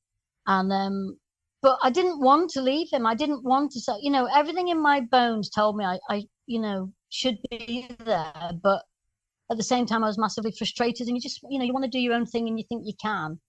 [0.46, 1.18] And um
[1.62, 3.06] but i didn't want to leave him.
[3.06, 6.24] I didn't want to say you know everything in my bones told me i i
[6.46, 8.52] you know should be there.
[8.64, 8.84] But
[9.52, 11.08] at the same time i was massively frustrated.
[11.08, 12.84] And you just you know you want to do your own thing and you think
[12.86, 13.40] you can.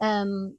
[0.00, 0.58] Um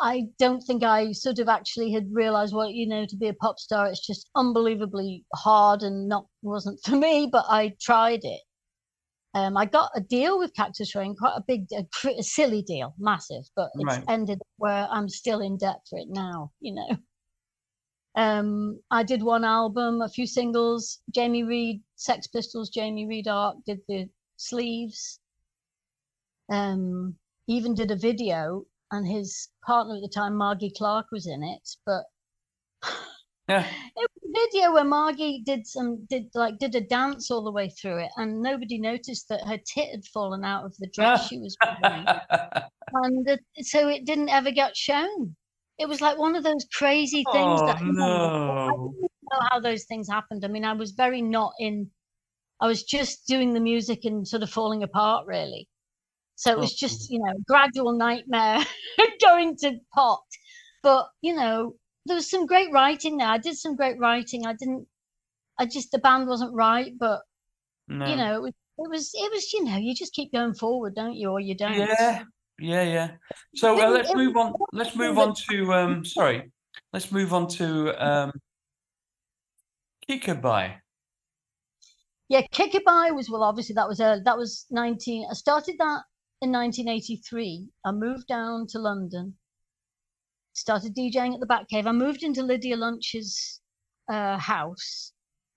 [0.00, 3.34] I don't think I sort of actually had realized what you know to be a
[3.34, 3.86] pop star.
[3.86, 8.40] It's just unbelievably hard and not wasn't for me, but I tried it.
[9.36, 11.84] Um, I got a deal with Cactus Rain, quite a big, a,
[12.18, 14.04] a silly deal, massive, but it's right.
[14.08, 16.52] ended where I'm still in debt for it now.
[16.60, 16.96] You know.
[18.16, 21.00] Um, I did one album, a few singles.
[21.10, 24.08] Jamie Reid, Sex Pistols, Jamie Reid Art did the
[24.38, 25.20] sleeves.
[26.50, 27.16] Um,
[27.46, 31.68] even did a video and his partner at the time, Margie Clark, was in it.
[31.84, 32.04] But
[33.48, 37.44] yeah, it was a video where Margie did some did like did a dance all
[37.44, 40.88] the way through it, and nobody noticed that her tit had fallen out of the
[40.88, 42.06] dress she was wearing,
[42.92, 45.36] and the, so it didn't ever get shown.
[45.78, 48.04] It was like one of those crazy things oh, that no.
[48.04, 50.44] I didn't know how those things happened.
[50.44, 51.90] I mean, I was very not in.
[52.60, 55.68] I was just doing the music and sort of falling apart, really.
[56.36, 58.64] So it was oh, just, you know, gradual nightmare
[59.22, 60.22] going to pot.
[60.82, 61.74] But, you know,
[62.06, 63.28] there was some great writing there.
[63.28, 64.46] I did some great writing.
[64.46, 64.86] I didn't,
[65.58, 67.20] I just, the band wasn't right, but,
[67.88, 68.06] no.
[68.06, 70.94] you know, it was, it was, it was, you know, you just keep going forward,
[70.94, 71.30] don't you?
[71.30, 71.74] Or you don't.
[71.74, 72.24] Yeah.
[72.58, 72.82] Yeah.
[72.82, 73.10] Yeah.
[73.54, 74.54] So uh, let's move on.
[74.72, 76.50] Let's move on to, um, sorry,
[76.92, 78.32] let's move on to, um,
[80.08, 80.74] Kickabye.
[82.28, 83.42] Yeah, Kickabye was well.
[83.42, 85.26] Obviously, that was a that was nineteen.
[85.30, 86.02] I started that
[86.42, 89.34] in 1983, I moved down to London,
[90.56, 91.86] started DJing at the Bat Cave.
[91.86, 93.60] I moved into Lydia Lunch's
[94.08, 95.12] uh, house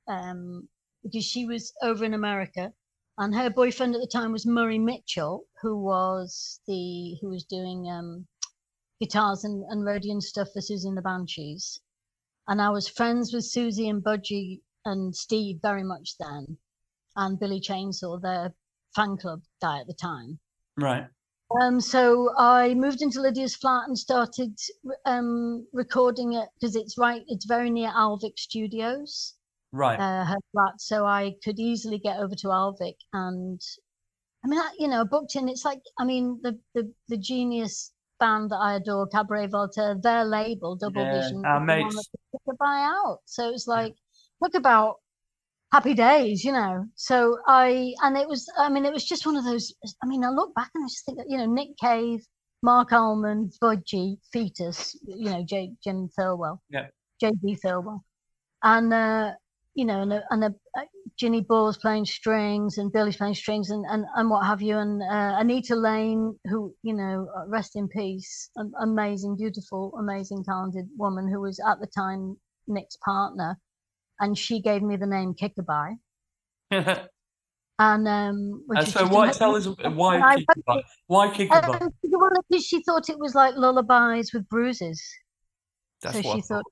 [0.08, 0.68] um,
[1.04, 2.74] because she was over in America,
[3.18, 7.90] and her boyfriend at the time was Murray Mitchell, who was the who was doing
[7.90, 8.28] um,
[9.00, 11.80] guitars and, and Rhodian stuff for Siouxsie and the Banshees.
[12.50, 16.58] And I was friends with Siouxsie and Budgie and Steve very much then,
[17.16, 18.54] and Billy Chainsaw, their
[18.96, 20.40] fan club guy at the time.
[20.76, 21.08] Right.
[21.60, 24.56] Um, so I moved into Lydia's flat and started
[25.06, 29.34] um, recording it because it's right, it's very near Alvic Studios.
[29.72, 30.00] Right.
[30.00, 33.62] Uh, her flat, so I could easily get over to Alvic, and
[34.44, 35.48] I mean, I, you know, booked in.
[35.48, 40.26] It's like, I mean, the the the genius band that I adore, Cabaret Voltaire, their
[40.26, 41.96] label, Double yeah, Vision, our mates.
[41.96, 43.20] to buy out.
[43.26, 43.96] So it's like,
[44.42, 44.96] look about
[45.72, 46.86] happy days, you know.
[46.96, 49.74] So I, and it was, I mean, it was just one of those.
[50.04, 52.26] I mean, I look back and I just think that, you know, Nick Cave,
[52.62, 56.88] Marc Almond, Budgie, Foetus, you know, J, Jim Thirlwell, yeah,
[57.24, 58.02] JG Thirlwell,
[58.64, 59.32] and uh,
[59.76, 60.82] you know, and a, and a, uh,
[61.22, 65.02] Gini Ball's playing strings and Billy's playing strings and and, and what have you, and
[65.02, 68.50] uh, Anita Lane, who you know, uh, rest in peace,
[68.82, 72.36] amazing, beautiful, amazing, talented woman who was at the time
[72.68, 73.58] Nick's partner
[74.20, 75.98] and she gave me the name Kickabye.
[76.72, 80.84] and um, and so why tell us why Kickabye?
[81.08, 81.82] Why Kickabye?
[81.82, 81.90] Um,
[82.50, 85.02] because she thought it was like lullabies with bruises.
[86.02, 86.64] That's so she thought,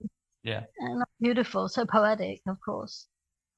[0.43, 3.07] yeah, and beautiful, so poetic, of course.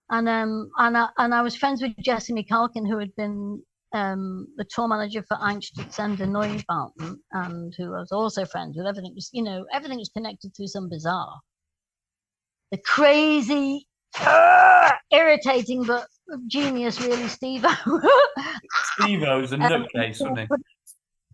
[0.09, 3.61] And um, and I, and I was friends with Jessamy Calkin, who had been
[3.93, 8.87] um, the tour manager for Einstürzende Neubauten, and who I was also friends with.
[8.87, 11.39] Everything was, you know, everything was connected through Some Bizzare
[12.71, 13.87] the crazy,
[14.19, 16.07] uh, irritating but
[16.47, 17.61] genius, really, Steve.
[18.99, 20.47] Stevo's a nutcase, isn't he?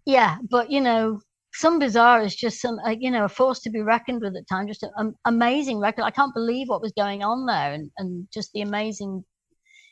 [0.05, 1.19] Yeah, but you know,
[1.53, 4.47] Some Bizzare is just some, uh, you know, a force to be reckoned with at
[4.47, 4.69] times.
[4.69, 6.03] Just an um, amazing record.
[6.03, 9.23] I can't believe what was going on there, and and just the amazing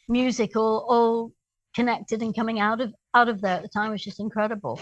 [0.07, 1.31] music, all all
[1.75, 4.79] connected and coming out of out of there at the time was just incredible.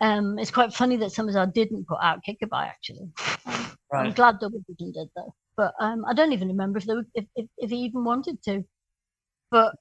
[0.00, 3.08] Um, it's quite funny that some of our didn't put out Kickabye actually.
[3.46, 4.06] Um, right.
[4.06, 7.24] I'm glad Double Vision did though but um, I don't even remember if, were, if,
[7.36, 8.64] if, if he even wanted to.
[9.50, 9.74] But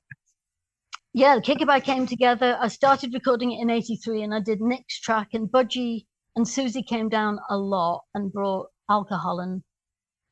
[1.13, 2.57] yeah, the Kickabye came together.
[2.59, 6.05] I started recording it in '83, and I did Nick's track, and Budgie
[6.35, 9.63] and Siouxsie came down a lot and brought alcohol and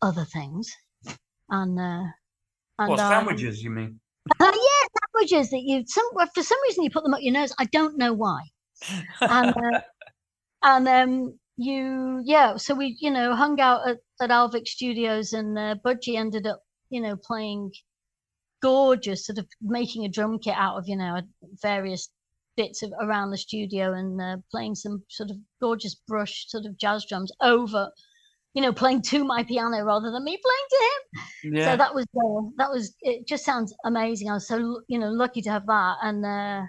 [0.01, 0.71] other things.
[1.49, 2.03] And uh,
[2.79, 3.59] and what sandwiches?
[3.59, 3.99] Um, you mean?
[4.39, 7.53] Uh, yeah, sandwiches that you some for some reason you put them up your nose.
[7.59, 8.41] I don't know why.
[9.21, 9.81] and uh,
[10.63, 12.57] and um, you yeah.
[12.57, 16.61] So we you know hung out at, at Alvic Studios, and uh, Budgie ended up
[16.89, 17.71] you know playing
[18.61, 21.21] gorgeous, sort of making a drum kit out of you know
[21.61, 22.09] various
[22.55, 26.77] bits of around the studio and uh, playing some sort of gorgeous brush sort of
[26.77, 27.89] jazz drums over
[28.53, 31.55] you know, playing to my piano rather than me playing to him.
[31.55, 31.71] Yeah.
[31.71, 33.27] So that was uh, that was it.
[33.27, 34.29] Just sounds amazing.
[34.29, 36.61] I was so you know lucky to have that and uh,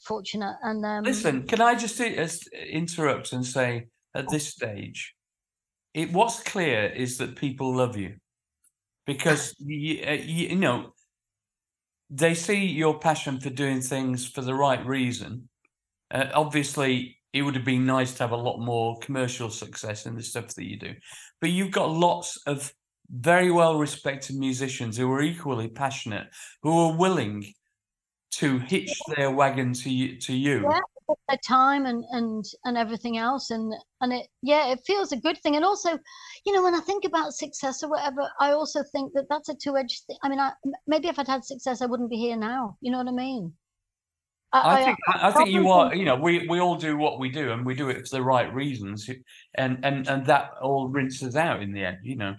[0.00, 0.56] fortunate.
[0.62, 5.14] And um, listen, can I just interrupt and say at this stage,
[5.94, 8.16] it what's clear is that people love you
[9.06, 10.92] because you, uh, you, you know
[12.10, 15.48] they see your passion for doing things for the right reason.
[16.10, 20.14] Uh, obviously, it would have been nice to have a lot more commercial success in
[20.14, 20.94] the stuff that you do.
[21.40, 22.72] But you've got lots of
[23.10, 26.28] very well respected musicians who are equally passionate,
[26.62, 27.52] who are willing
[28.30, 30.18] to hitch their wagon to you.
[30.20, 30.62] To you.
[30.62, 30.80] Yeah,
[31.28, 35.38] their time and and and everything else, and and it yeah, it feels a good
[35.38, 35.56] thing.
[35.56, 35.98] And also,
[36.44, 39.54] you know, when I think about success or whatever, I also think that that's a
[39.54, 40.16] two edged thing.
[40.22, 40.52] I mean, I,
[40.86, 42.76] maybe if I'd had success, I wouldn't be here now.
[42.80, 43.52] You know what I mean?
[44.52, 45.94] I, I, think I, I think you are.
[45.94, 48.22] You know, we we all do what we do, and we do it for the
[48.22, 49.08] right reasons,
[49.56, 51.98] and and and that all rinses out in the end.
[52.02, 52.34] You know.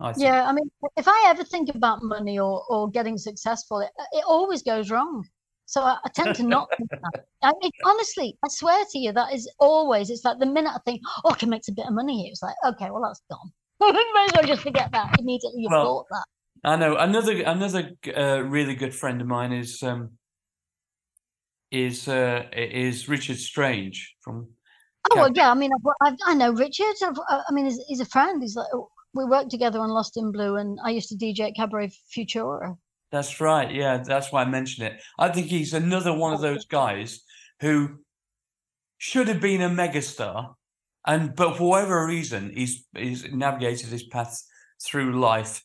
[0.00, 3.90] I yeah, I mean, if I ever think about money or or getting successful, it,
[4.12, 5.24] it always goes wrong.
[5.66, 7.24] So I, I tend to not think that.
[7.42, 10.10] I mean, honestly, I swear to you, that is always.
[10.10, 12.30] It's like the minute I think, oh, I can make a bit of money here,
[12.30, 13.52] it's like, okay, well, that's gone.
[13.80, 15.62] May as well just forget that immediately.
[15.62, 16.24] You well, thought that.
[16.64, 20.12] I know another another uh, really good friend of mine is um,
[21.70, 24.48] is uh, is Richard Strange from.
[25.10, 25.50] Oh well, yeah.
[25.50, 25.70] I mean,
[26.02, 26.94] I've, i know Richard.
[27.02, 28.40] I've, i mean, he's, he's, a friend.
[28.40, 28.68] He's like
[29.12, 32.78] we worked together on Lost in Blue, and I used to DJ at Cabaret Futura.
[33.14, 33.72] That's right.
[33.72, 35.00] Yeah, that's why I mentioned it.
[35.20, 37.20] I think he's another one of those guys
[37.60, 38.00] who
[38.98, 40.54] should have been a megastar,
[41.06, 44.42] and but for whatever reason, he's he's navigated his path
[44.84, 45.62] through life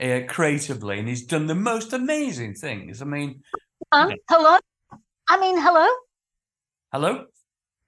[0.00, 3.02] uh, creatively, and he's done the most amazing things.
[3.02, 3.42] I mean,
[3.90, 4.60] uh, hello,
[5.28, 5.88] I mean, hello?
[6.92, 7.24] Hello?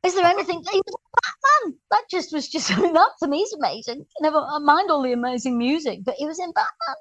[0.02, 0.60] Is there anything?
[0.72, 1.78] He was Batman.
[1.92, 4.06] That just was just that to me is amazing.
[4.20, 6.96] Never mind all the amazing music, but he was in Batman.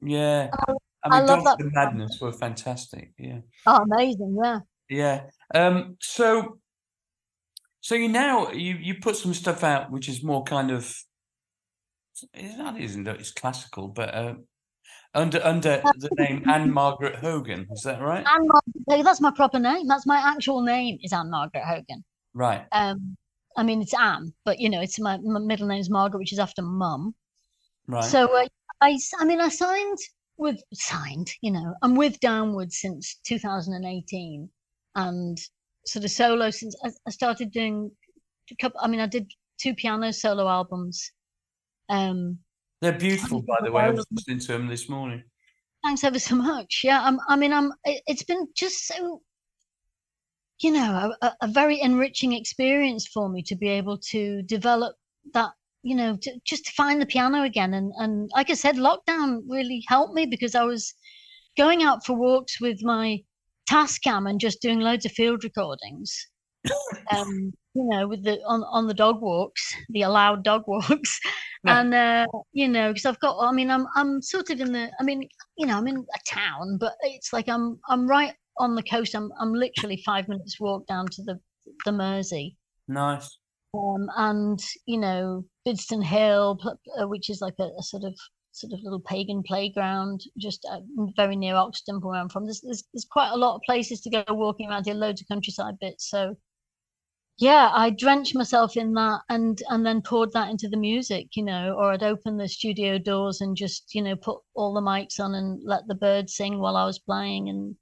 [0.00, 0.48] Yeah.
[0.66, 0.72] I,
[1.10, 1.58] I, mean, I love that.
[1.58, 3.12] The Madness were fantastic.
[3.18, 3.40] Yeah.
[3.66, 4.36] Oh, amazing.
[4.42, 4.60] Yeah.
[4.88, 5.22] Yeah.
[5.54, 6.58] Um, so,
[7.80, 10.92] so you now you you put some stuff out which is more kind of
[12.32, 14.34] that isn't it's classical, but uh,
[15.14, 17.66] under under the name Anne Margaret Hogan.
[17.70, 18.24] Is that right?
[18.26, 19.86] Anne Margaret, that's my proper name.
[19.86, 20.98] That's my actual name.
[21.02, 22.04] Is Anne Margaret Hogan.
[22.34, 22.64] Right.
[22.72, 23.16] Um,
[23.56, 26.32] I mean it's Anne, but you know it's my, my middle name is Margaret, which
[26.32, 27.14] is after mum.
[27.86, 28.04] Right.
[28.04, 28.46] So uh,
[28.80, 29.98] I, I mean I signed
[30.38, 31.30] with signed.
[31.42, 34.48] You know I'm with Downward since 2018,
[34.94, 35.38] and
[35.86, 37.90] sort of solo since I, I started doing
[38.50, 38.80] a couple.
[38.82, 41.10] I mean I did two piano solo albums.
[41.88, 42.38] Um,
[42.80, 43.84] they're beautiful, by the way.
[43.84, 45.22] I was listening to them this morning.
[45.82, 46.80] Thanks ever so much.
[46.84, 47.72] Yeah, I'm, I mean, I'm.
[47.84, 49.22] It's been just so,
[50.60, 54.96] you know, a, a very enriching experience for me to be able to develop
[55.32, 55.52] that
[55.86, 57.72] you know, to, just to find the piano again.
[57.72, 60.92] And, and like I said, lockdown really helped me because I was
[61.56, 63.20] going out for walks with my
[63.70, 66.12] Tascam and just doing loads of field recordings.
[67.16, 71.20] um, you know, with the on on the dog walks, the allowed dog walks,
[71.64, 71.80] yeah.
[71.80, 74.90] and uh, you know, because I've got, I mean, I'm I'm sort of in the,
[74.98, 78.74] I mean, you know, I'm in a town, but it's like I'm I'm right on
[78.74, 79.14] the coast.
[79.14, 81.38] I'm I'm literally five minutes walk down to the
[81.84, 82.56] the Mersey.
[82.88, 83.38] Nice.
[83.76, 86.58] Um, and you know, Bidston Hill,
[87.00, 88.14] uh, which is like a, a sort of
[88.52, 90.80] sort of little pagan playground just uh,
[91.16, 92.44] very near Oxton, where I'm from.
[92.44, 95.28] There's, there's, there's quite a lot of places to go walking around here, loads of
[95.28, 96.08] countryside bits.
[96.08, 96.36] So
[97.38, 101.42] yeah i drenched myself in that and and then poured that into the music you
[101.42, 105.20] know or i'd open the studio doors and just you know put all the mics
[105.20, 107.76] on and let the birds sing while i was playing and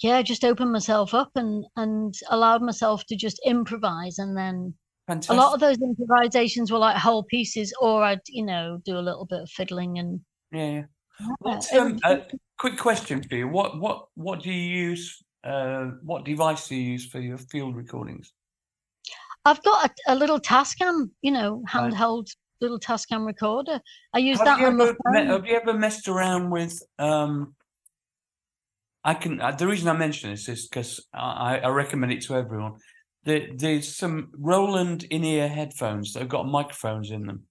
[0.00, 4.74] yeah just opened myself up and and allowed myself to just improvise and then
[5.06, 5.36] Fantastic.
[5.36, 9.00] a lot of those improvisations were like whole pieces or i'd you know do a
[9.00, 10.82] little bit of fiddling and yeah,
[11.44, 11.60] yeah.
[11.78, 12.22] um, a
[12.58, 16.92] quick question for you what what what do you use uh, what device do you
[16.92, 18.32] use for your field recordings
[19.46, 22.36] I've got a, a little Tascam, you know, handheld right.
[22.60, 23.80] little Tascam recorder.
[24.12, 25.26] I use have that on ever, my phone.
[25.28, 26.82] Have you ever messed around with?
[26.98, 27.54] Um,
[29.04, 29.40] I can.
[29.40, 32.74] Uh, the reason I mention this is because I, I recommend it to everyone.
[33.26, 37.42] There, there's some Roland in-ear headphones that have got microphones in them,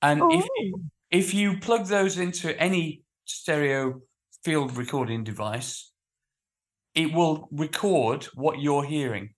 [0.00, 0.30] and Ooh.
[0.32, 0.80] if oh.
[1.10, 4.00] if you plug those into any stereo
[4.44, 5.90] field recording device,
[6.94, 9.34] it will record what you're hearing.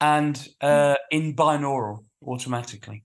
[0.00, 3.04] and uh, in binaural automatically.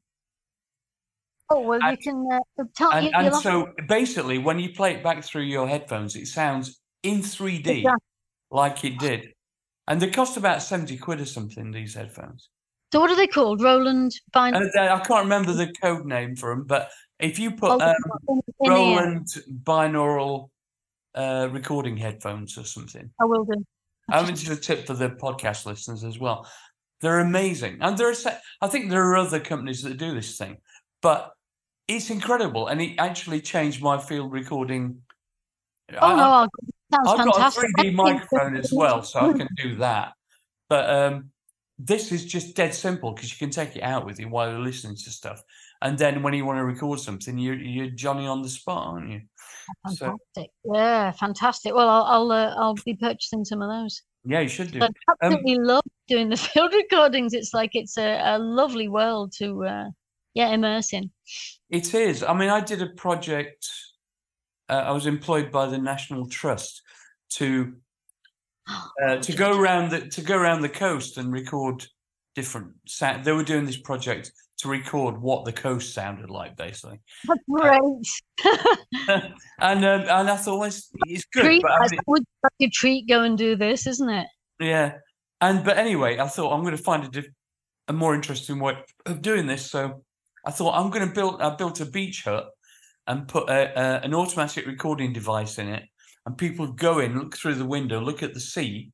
[1.50, 2.92] Oh well, you And- can uh, tell.
[2.92, 6.82] And, you, and so basically, when you play it back through your headphones, it sounds
[7.04, 7.92] in 3D Exactly.
[8.52, 9.34] like it did.
[9.90, 12.50] And they cost about 70 quid or something, these headphones.
[12.94, 13.62] so what are they called?
[13.62, 14.56] Roland Bin.
[14.56, 17.94] And they- I can't remember the code name for them, but if you put Oh,
[18.30, 18.42] um.
[18.62, 19.28] Roland
[19.64, 20.50] binaural
[21.16, 23.66] uh, recording headphones or something, I will do.
[24.10, 26.48] I mean, it's a tip for the podcast listeners as well.
[27.02, 28.16] They're amazing, and there are.
[28.62, 30.58] I think there are other companies that do this thing,
[31.02, 31.32] but
[31.88, 35.02] it's incredible, and it actually changed my field recording.
[35.94, 36.48] Oh I- no,
[36.92, 37.76] sounds I've fantastic.
[37.76, 40.14] got a 3D microphone as well, so I can do that.
[40.70, 41.32] But um,
[41.78, 44.60] this is just dead simple because you can take it out with you while you're
[44.60, 45.42] listening to stuff,
[45.82, 49.10] and then when you want to record something, you're you're Johnny on the spot, aren't
[49.10, 49.22] you?
[49.94, 50.52] So Fantastic.
[50.66, 51.74] Yeah, fantastic.
[51.74, 54.02] Well, I'll I'll, uh, I'll be purchasing some of those.
[54.26, 54.80] yeah, you should do.
[54.80, 57.34] But I absolutely love doing the field recordings.
[57.34, 59.86] It's like it's a, a lovely world to uh,
[60.34, 61.12] yeah immerse in.
[61.70, 62.24] It is.
[62.24, 63.70] I mean, I did a project.
[64.70, 66.82] Uh, I was employed by the National Trust
[67.32, 67.74] to
[69.04, 71.86] uh, to go around the to go around the coast and record
[72.36, 73.26] different sound.
[73.26, 77.00] They were doing this project to record what the coast sounded like, basically.
[77.28, 77.82] That's great.
[79.60, 80.92] and um, and I thought well, it's,
[81.34, 83.08] good, treat, but I mean, would like your treat.
[83.08, 84.28] Go and do this, isn't it?
[84.60, 84.96] yeah.
[85.42, 87.32] And but anyway, I thought I'm going to find a, diff-
[87.88, 89.72] a more interesting way of doing this.
[89.72, 90.04] So
[90.46, 91.42] I thought I'm going to build.
[91.42, 92.50] I built a beach hut
[93.08, 95.84] and put a, a, an automatic recording device in it,
[96.26, 98.92] and people go in, look through the window, look at the sea,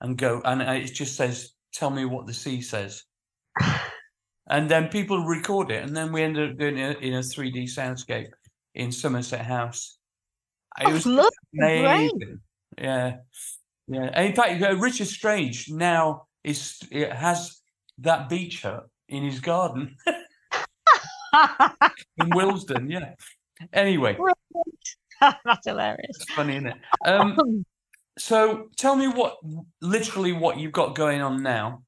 [0.00, 3.04] and go, and it just says, "Tell me what the sea says."
[4.48, 7.64] And then people record it, and then we ended up doing it in a 3D
[7.64, 8.30] soundscape
[8.76, 9.98] in Somerset House.
[10.80, 12.12] It Oh, was lovely, great.
[12.78, 13.16] Yeah,
[13.88, 14.10] yeah.
[14.12, 17.60] And in fact, uh, Richard Strange now is it has
[17.98, 19.96] that beach hut in his garden
[22.18, 22.90] in Willesden.
[22.90, 23.14] Yeah.
[23.72, 24.16] Anyway,
[25.20, 26.16] That's hilarious.
[26.20, 26.76] it's funny, isn't it?
[27.06, 27.64] Um,
[28.18, 29.36] so tell me what,
[29.80, 31.82] literally, what you've got going on now.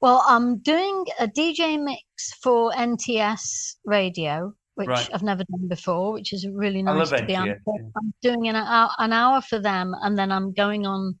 [0.00, 5.08] Well, I'm doing a DJ mix for NTS radio, which Right.
[5.14, 7.48] I've never done before, which is really nice to be on.
[7.48, 7.88] NTS, So yeah.
[7.96, 11.18] I'm doing an hour, an hour for them, and then I'm going on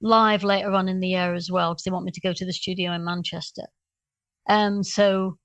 [0.00, 2.44] live later on in the year as well because they want me to go to
[2.44, 3.64] the studio in Manchester.
[4.48, 5.38] Um, so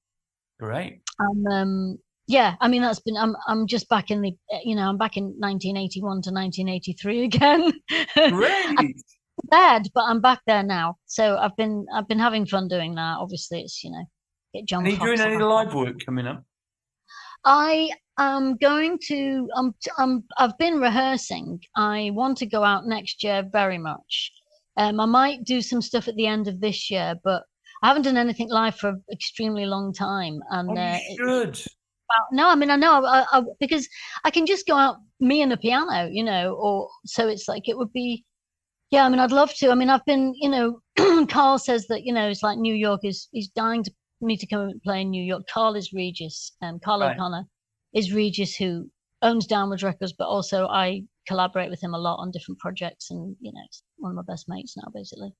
[0.59, 1.01] Great.
[1.19, 1.97] um, um,
[2.27, 4.31] yeah, I mean that's been I'm I'm just back in the
[4.63, 7.71] you know I'm back in 1981 to 1983 again.
[8.29, 8.95] Great.
[9.49, 10.97] bad, but I'm back there now.
[11.07, 13.17] So I've been I've been having fun doing that.
[13.19, 14.05] Obviously, it's you know
[14.53, 14.85] get John.
[14.85, 16.43] Are you doing any live work coming up?
[17.45, 17.89] I
[18.19, 19.47] am going to.
[19.55, 21.59] Um, um, I've been rehearsing.
[21.75, 24.31] I want to go out next year very much.
[24.77, 27.43] Um, I might do some stuff at the end of this year, but
[27.81, 30.39] I haven't done anything live for an extremely long time.
[30.51, 31.71] And Oh, uh, it- should.
[32.09, 33.87] about- no, I mean I know I, I, because
[34.25, 37.67] I can just go out me and the piano, you know, or so it's like
[37.69, 38.25] it would be.
[38.91, 39.69] Yeah, I mean I'd love to.
[39.69, 40.81] I mean I've been, you know,
[41.29, 44.47] Karl says that you know it's like New York is he's dying to me to
[44.47, 45.43] come and play in New York.
[45.53, 47.15] Karl is Regis, um, Karl Right.
[47.15, 47.45] O'Connor
[47.93, 48.89] is Regis who
[49.21, 53.35] owns Downward Records, but also I collaborate with him a lot on different projects, and
[53.39, 55.31] you know, it's one of my best mates now, basically.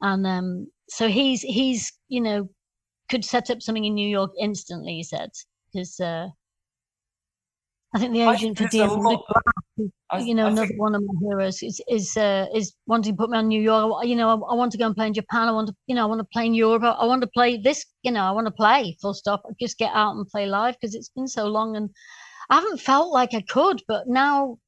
[0.00, 2.48] And um, so he's he's you know
[3.10, 4.94] could set up something in New York instantly.
[4.96, 5.30] He said
[5.72, 6.28] because uh,
[7.94, 9.18] I think the agent for DM,
[10.20, 13.16] you know, I another think- one of my heroes is is uh, is wanting to
[13.16, 14.04] put me on New York.
[14.06, 15.48] You know, I, I want to go and play in Japan.
[15.48, 16.82] I want to, you know, I want to play in Europe.
[16.82, 17.84] I, I want to play this.
[18.02, 18.96] You know, I want to play.
[19.00, 19.42] Full stop.
[19.60, 21.88] Just get out and play live because it's been so long, and
[22.50, 23.82] I haven't felt like I could.
[23.88, 24.58] But now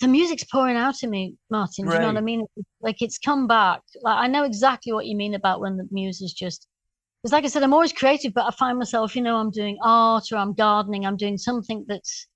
[0.00, 1.86] the music's pouring out of me, Martyn.
[1.86, 2.46] Do you know what I mean?
[2.80, 3.80] Like it's come back.
[4.02, 6.66] Like I know exactly what you mean about when the muse is just.
[7.22, 9.76] Because, like I said, I'm always creative, but I find myself, you know, I'm doing
[9.82, 11.04] art or I'm gardening.
[11.04, 12.28] I'm doing something that's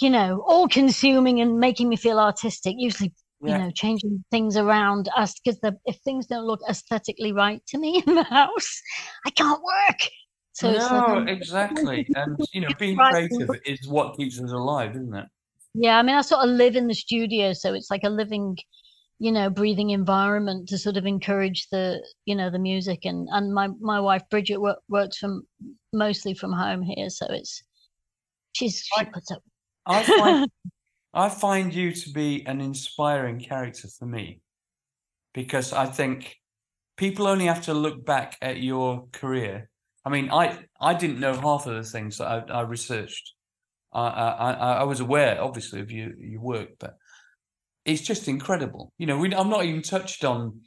[0.00, 5.08] you know, all consuming and making me feel artistic, usually, you know, changing things around
[5.16, 8.80] us because if things don't look aesthetically right to me in the house,
[9.26, 10.00] I can't work.
[10.52, 12.06] So it's like, no, exactly.
[12.14, 15.26] And you know, being creative is what keeps us alive, isn't it?
[15.74, 18.56] Yeah, I mean, I sort of live in the studio, so it's like a living,
[19.18, 23.04] you know, breathing environment to sort of encourage the, you know, the music.
[23.04, 25.42] And and my my wife Bridget work, works from
[25.92, 27.62] mostly from home here, so it's
[28.52, 29.12] she's she Right.
[29.12, 29.42] puts up.
[29.86, 30.50] I find
[31.14, 34.40] I find you to be an inspiring character for me
[35.34, 36.36] because I think
[36.96, 39.70] people only have to look back at your career.
[40.04, 43.34] I mean, I I didn't know half of the things that I, I researched.
[43.92, 46.96] I, I I was aware, obviously, of your your work, but
[47.84, 48.92] it's just incredible.
[48.98, 50.60] You know, we, I'm not even touched on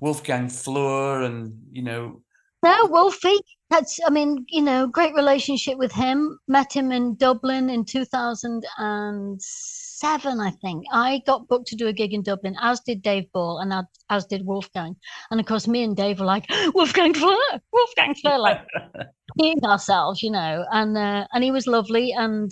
[0.00, 2.22] Wolfgang Flür and you know
[2.62, 3.40] No, Wolfie.
[3.70, 6.38] That's, I mean, you know, great relationship with him.
[6.48, 10.84] Met him in Dublin in 2007, I think.
[10.92, 13.72] I got booked to do a gig in Dublin, as did Dave Ball, and
[14.08, 14.96] as, did Wolfgang.
[15.30, 18.58] And of course, me and Dave were like, Wolfgang Flür, Wolfgang Flür, like
[19.38, 20.64] peeing ourselves, you know.
[20.72, 22.50] And uh, and he was lovely, and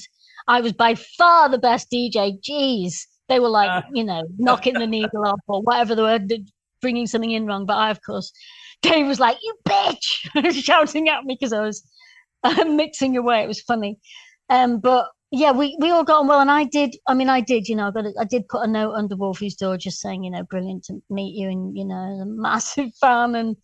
[0.49, 2.41] I was by far the best DJ.
[2.41, 2.95] Jeez,
[3.29, 6.33] they were like, you know, knocking the needle off or whatever the word,
[6.81, 7.67] bringing something in wrong.
[7.67, 8.33] But I, of course,
[8.83, 11.87] Dave was like, "You bitch!" shouting at me because I was
[12.43, 13.43] uh, mixing away.
[13.43, 13.99] It was funny,
[14.49, 16.97] um, but yeah, we we all got on well, and I did.
[17.07, 17.69] I mean, I did.
[17.69, 18.07] You know, I got.
[18.07, 21.03] A, I did put a note under Wolfie's door, just saying, you know, brilliant to
[21.11, 23.57] meet you, and you know, a massive fan, and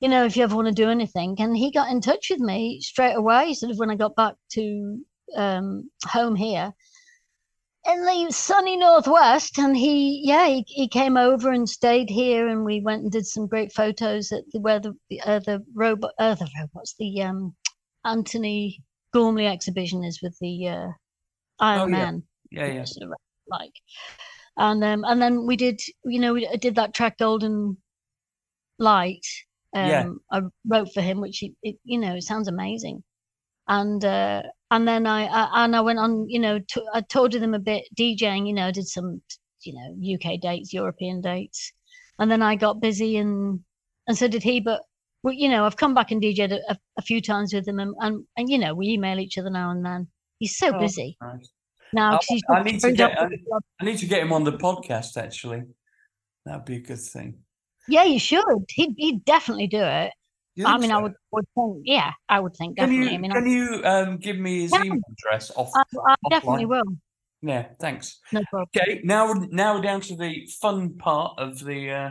[0.00, 2.40] you know, if you ever want to do anything, and he got in touch with
[2.40, 3.54] me straight away.
[3.54, 5.00] Sort of when I got back to
[5.36, 6.74] um, home here.
[7.86, 12.64] In the sunny northwest and he yeah he, he came over and stayed here and
[12.64, 16.34] we went and did some great photos at the, where the uh, the robot uh,
[16.34, 17.56] the robots the um
[18.04, 18.82] Antony
[19.14, 20.88] Gormley exhibition is with the uh
[21.58, 22.22] iron Oh, man.
[22.50, 22.84] Yeah yeah.
[22.84, 23.16] Sort of
[23.48, 23.72] like
[24.56, 27.78] and um and then we did you know we did that track golden
[28.78, 29.26] light
[29.74, 30.08] um Yeah.
[30.32, 33.02] i wrote for him which he, it, you know it sounds amazing.
[33.68, 37.32] And uh and then I, I and I went on, you know, t- I toured
[37.32, 39.20] with them a bit DJing, you know, did some,
[39.62, 41.72] you know, UK dates, European dates,
[42.18, 43.60] and then I got busy and
[44.06, 44.60] and so did he.
[44.60, 44.82] But
[45.22, 47.94] well, you know, I've come back and DJed a, a, few times with him, and,
[48.00, 50.08] and and you know, we email each other now and then.
[50.38, 51.50] He's so Oh, busy nice.
[51.92, 52.12] now.
[52.12, 53.62] Oh, I- he's I need to get- up with the job.
[53.80, 55.62] I need to get him on the podcast actually.
[56.46, 57.40] That'd be a good thing.
[57.88, 58.44] yeah, you should.
[58.70, 60.12] He'd he'd definitely do it.
[60.60, 61.78] You I mean, I would would think.
[61.84, 63.12] Yeah, I would think Can definitely.
[63.12, 64.82] you I mean, can you um, give me his Yeah.
[64.84, 65.70] email address off?
[65.74, 66.84] I, I definitely will.
[67.40, 68.20] yeah, thanks.
[68.30, 68.68] No problem.
[68.76, 71.90] Okay, now now we're down to the fun part of the.
[71.90, 72.10] Uh,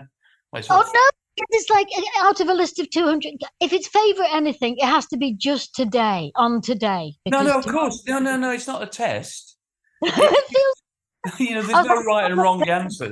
[0.52, 1.45] well, Oh no!
[1.52, 3.34] It's like uh, out of a list of 200.
[3.62, 7.14] If it's favorite anything, it has to be just today, on today.
[7.28, 8.04] No, no, of course.
[8.08, 8.50] No, no, no.
[8.52, 9.58] It's not a test.
[10.02, 13.12] it feels you know, there's no like, right and wrong answers.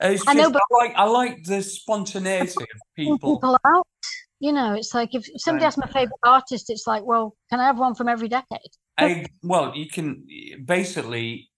[0.00, 3.36] It's just, I I, know, but- like I like the spontaneity of people.
[3.38, 3.86] people out.
[4.40, 7.64] You know, it's like if, somebody asks my favorite artist, it's like, well, can I
[7.64, 8.60] have one from every decade?
[8.98, 10.26] I, well, you can
[10.64, 11.50] basically.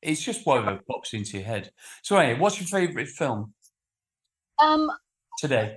[0.00, 1.72] It's just whatever pops into your head.
[2.02, 3.52] So, anyway, what's your favourite film
[4.62, 4.88] Um,
[5.38, 5.76] today?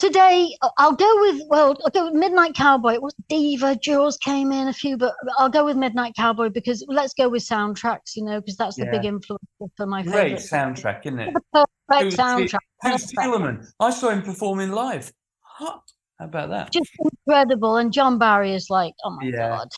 [0.00, 2.94] today I'll go with well, I'll go with Midnight Cowboy.
[2.94, 6.84] It was Diva, Jaws came in a few, but I'll go with Midnight Cowboy because
[6.88, 8.16] let's go with soundtracks.
[8.16, 9.44] You know, because that's the big influence
[9.76, 10.40] for my Great favorite.
[10.40, 11.34] soundtrack, isn't it?
[11.34, 12.58] The perfect soundtrack.
[12.82, 13.12] Who's.
[13.12, 13.66] Tillerman?
[13.78, 15.12] I saw him performing live.
[15.60, 15.82] How
[16.26, 16.72] about that?
[16.72, 16.90] just
[17.26, 17.76] incredible.
[17.76, 19.48] And John Barry is like, oh my Yeah.
[19.58, 19.68] god.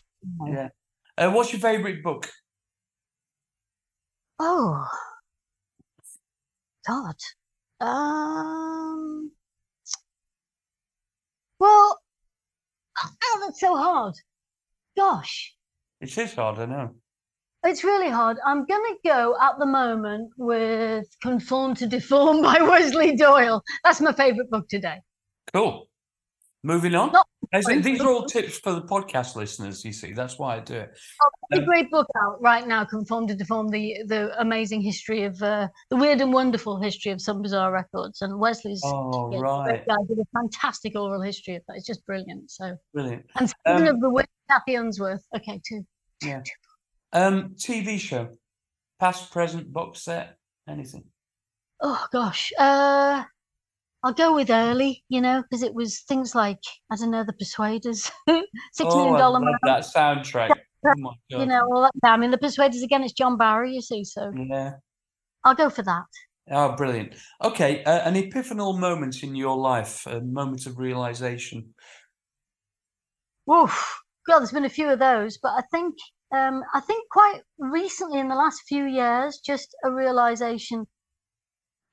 [0.47, 0.69] Yeah.
[1.17, 2.29] Uh, what's your favourite book?
[4.39, 4.85] Oh
[6.87, 7.15] God.
[7.79, 9.31] Um.
[11.59, 11.99] Well,
[13.03, 14.15] oh, that's so hard.
[14.97, 15.55] Gosh,
[16.01, 16.95] It is hard, I know.
[17.65, 18.37] it's really hard.
[18.45, 23.63] I'm gonna go at the moment with "Conform to Deform" by Wesley Doyle.
[23.83, 25.01] That's my favorite book today.
[25.53, 25.89] Cool.
[26.65, 27.11] Moving on.
[27.11, 30.13] Not these are all tips for the podcast listeners, you see.
[30.13, 30.97] That's why I do it.
[31.53, 35.39] Um, a great book out right now, "Conform to Deform," the the amazing history of
[35.43, 38.21] uh, the weird and wonderful history of Some Bizzare records.
[38.21, 39.65] And Wesley's Oh, yeah, right.
[39.65, 41.75] great guy did a fantastic oral history of that.
[41.75, 42.49] It's just brilliant.
[42.49, 43.25] So, Brilliant.
[43.37, 45.25] and speaking Um, of the weird, Cathi Unsworth.
[45.35, 45.85] Okay, two.
[46.23, 46.43] Yeah.
[47.11, 48.29] Um, TV show.
[49.01, 50.37] Past, present, box set,
[50.67, 51.03] anything.
[51.81, 53.25] Oh gosh, uh,
[54.03, 55.03] I'll go with early.
[55.09, 56.59] You know, because it was things like
[56.91, 58.43] I don't know, The Persuaders, six
[58.81, 59.53] oh, million dollar Man.
[59.63, 60.51] that soundtrack.
[60.85, 61.13] Oh.
[61.29, 62.11] You know, all that.
[62.11, 63.03] I mean, The Persuaders again.
[63.03, 63.73] It's John Barry.
[63.73, 64.73] You see, so Yeah.
[65.45, 66.05] I'll go for that.
[66.51, 67.15] Oh, brilliant.
[67.41, 71.73] Okay, uh, an epiphanal moment in your life, a moment of realization.
[73.45, 74.01] Woof.
[74.27, 75.95] God, there's been a few of those, but I think
[76.33, 80.85] um, I think quite recently in the last few years, just a realization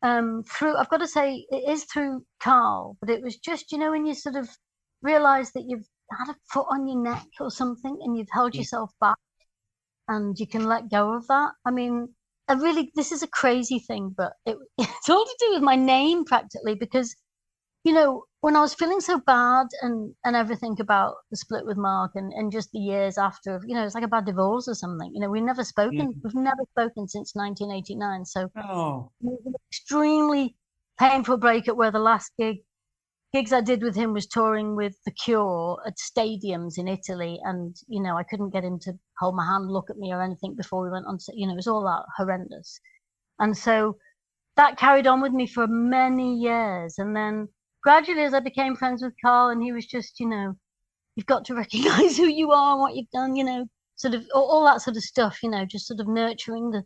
[0.02, 0.76] um, through.
[0.76, 4.06] I've got to say, it is through Karl, but it was just you know when
[4.06, 4.48] you sort of
[5.02, 5.88] realize that you've
[6.18, 8.60] had a foot on your neck or something, and you've held Yeah.
[8.60, 9.16] yourself back,
[10.08, 11.52] and you can let go of that.
[11.66, 12.14] I mean,
[12.48, 15.76] I really this is a crazy thing, but it, it's all to do with my
[15.76, 17.14] name practically because
[17.84, 21.76] you know, when I was feeling so bad and and everything about the split with
[21.76, 24.74] Marc and and just the years after, you know, it's like a bad divorce or
[24.74, 25.10] something.
[25.14, 26.12] You know, we've never spoken.
[26.12, 26.20] Mm-hmm.
[26.22, 28.24] We've never spoken since 1989.
[28.24, 29.10] So Oh,
[29.70, 30.56] extremely
[30.98, 31.76] painful breakup.
[31.76, 32.58] Where the last gig
[33.32, 37.76] gigs I did with him was touring with The Cure at stadiums in Italy, and
[37.88, 40.54] you know, I couldn't get him to hold my hand, look at me, or anything
[40.54, 41.18] before we went on.
[41.34, 42.80] You know, it was all that horrendous,
[43.38, 43.96] and so
[44.56, 46.98] that carried on with me for many years.
[46.98, 47.48] And then
[47.82, 50.54] gradually, as I became friends with Karl, and he was just, you know,
[51.16, 53.66] you've got to recognize who you are and what you've done, you know,
[53.96, 56.82] sort of all, all that sort of stuff, you know, just sort of nurturing the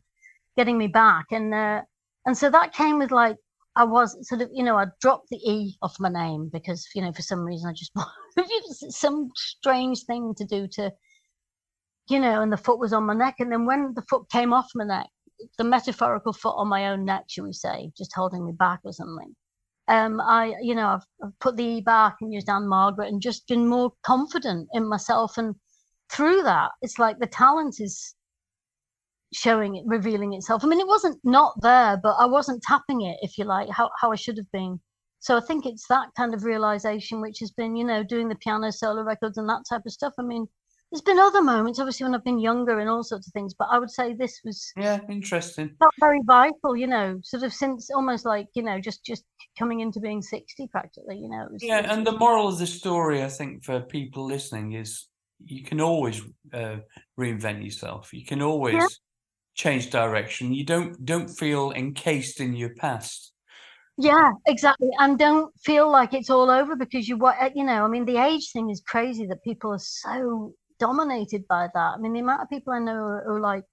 [0.57, 1.27] getting me back.
[1.31, 1.83] And uh,
[2.27, 3.37] and so that came with like
[3.77, 7.03] I was sort of, you know, I dropped the E off my name because, you
[7.03, 7.93] know, for some reason I just
[8.91, 10.93] some strange thing to do to,
[12.09, 13.37] you know, and the foot was on my neck.
[13.41, 15.09] And then when the foot came off my neck,
[15.59, 18.93] the metaphorical foot on my own neck, should we say, just holding me back or
[18.93, 19.35] something.
[19.87, 23.21] Um, I, you know, I've, I've put the E back and used Anne Margaret and
[23.21, 25.37] just been more confident in myself.
[25.37, 25.55] And
[26.11, 28.15] through that, it's like the talent is
[29.35, 30.65] showing it, revealing itself.
[30.65, 33.91] I mean, it wasn't not there, but I wasn't tapping it, if you like, how,
[34.01, 34.81] how I should have been.
[35.19, 38.37] So I think it's that kind of realization which has been, you know, doing the
[38.37, 40.13] piano solo records and that type of stuff.
[40.19, 40.47] I mean,
[40.95, 43.67] there's been other moments, obviously, when I've been younger and all sorts of things, but
[43.69, 45.75] I would say this was yeah, interesting.
[45.81, 49.25] Felt very vital, you know, sort of since almost like you know, just just
[49.59, 51.49] coming into being sixty practically, you know.
[51.51, 55.09] Was, yeah, and the moral of the story, I think, for people listening is
[55.45, 56.23] you can always
[56.53, 56.77] uh,
[57.19, 58.15] reinvent yourself.
[58.15, 58.87] You can always yeah
[59.55, 60.55] change direction.
[60.55, 63.33] You don't don't feel encased in your past.
[63.97, 67.85] Yeah, exactly, and don't feel like it's all over because you what you know.
[67.85, 70.55] I mean, the age thing is crazy that people are so
[70.87, 71.91] dominated by that.
[71.95, 73.65] I mean, the amount of people I know are, are like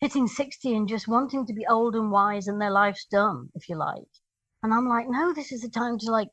[0.00, 3.68] hitting sixty and just wanting to be old and wise and their life's done, if
[3.68, 4.12] you like.
[4.62, 6.28] And I'm like, no, this is the time to like,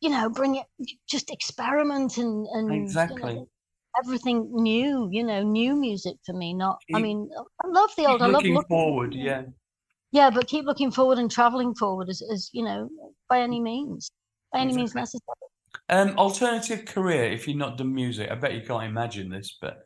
[0.00, 0.66] you know, bring it,
[1.14, 3.32] just experiment and and exactly.
[3.32, 3.48] You know,
[4.02, 6.54] everything new, you know, new music for me.
[6.54, 7.28] Not, keep, I mean,
[7.64, 8.22] I love the old.
[8.22, 9.14] I love looking forward.
[9.14, 9.42] Yeah.
[10.12, 12.88] Yeah, but keep looking forward and traveling forward as, as you know,
[13.28, 14.10] by any means,
[14.52, 14.82] by any exactly.
[14.82, 15.48] means necessary.
[15.88, 18.30] Um, alternative career if you're not done music.
[18.30, 19.84] I bet you can't imagine this, but.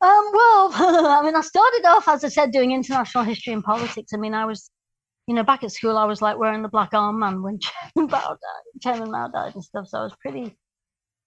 [0.00, 4.12] Um, well, I mean, I started off, as I said, doing international history and politics.
[4.12, 4.70] I mean, I was,
[5.26, 7.58] you know, back at school, I was like wearing the black armband when
[7.94, 9.88] Chairman Mao died, Chairman Mao died and stuff.
[9.88, 10.56] So I was pretty,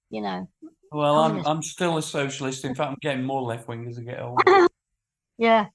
[0.09, 0.47] you know,
[0.91, 2.65] well, I'm I'm still a socialist.
[2.65, 4.67] In fact, I'm getting more left wing as I get older.
[5.37, 5.67] yeah,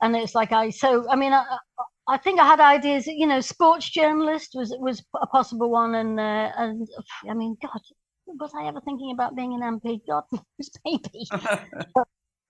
[0.00, 1.58] and it's like I so I mean I
[2.06, 3.06] I think I had ideas.
[3.06, 6.86] You know, sports journalist was was a possible one, and uh, and
[7.28, 7.80] I mean, God,
[8.26, 10.00] was I ever thinking about being an MP?
[10.06, 11.26] God knows, maybe.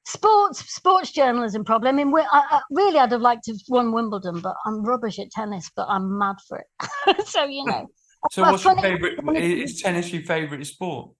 [0.07, 1.89] sports sports journalism probably.
[1.89, 5.19] I mean, I, I, really, I'd have liked to have won Wimbledon, but I'm rubbish
[5.19, 5.71] at tennis.
[5.75, 7.27] But I'm mad for it.
[7.27, 7.87] so you know.
[8.33, 9.19] So, what's your favorite?
[9.37, 11.11] Is tennis your favorite sport?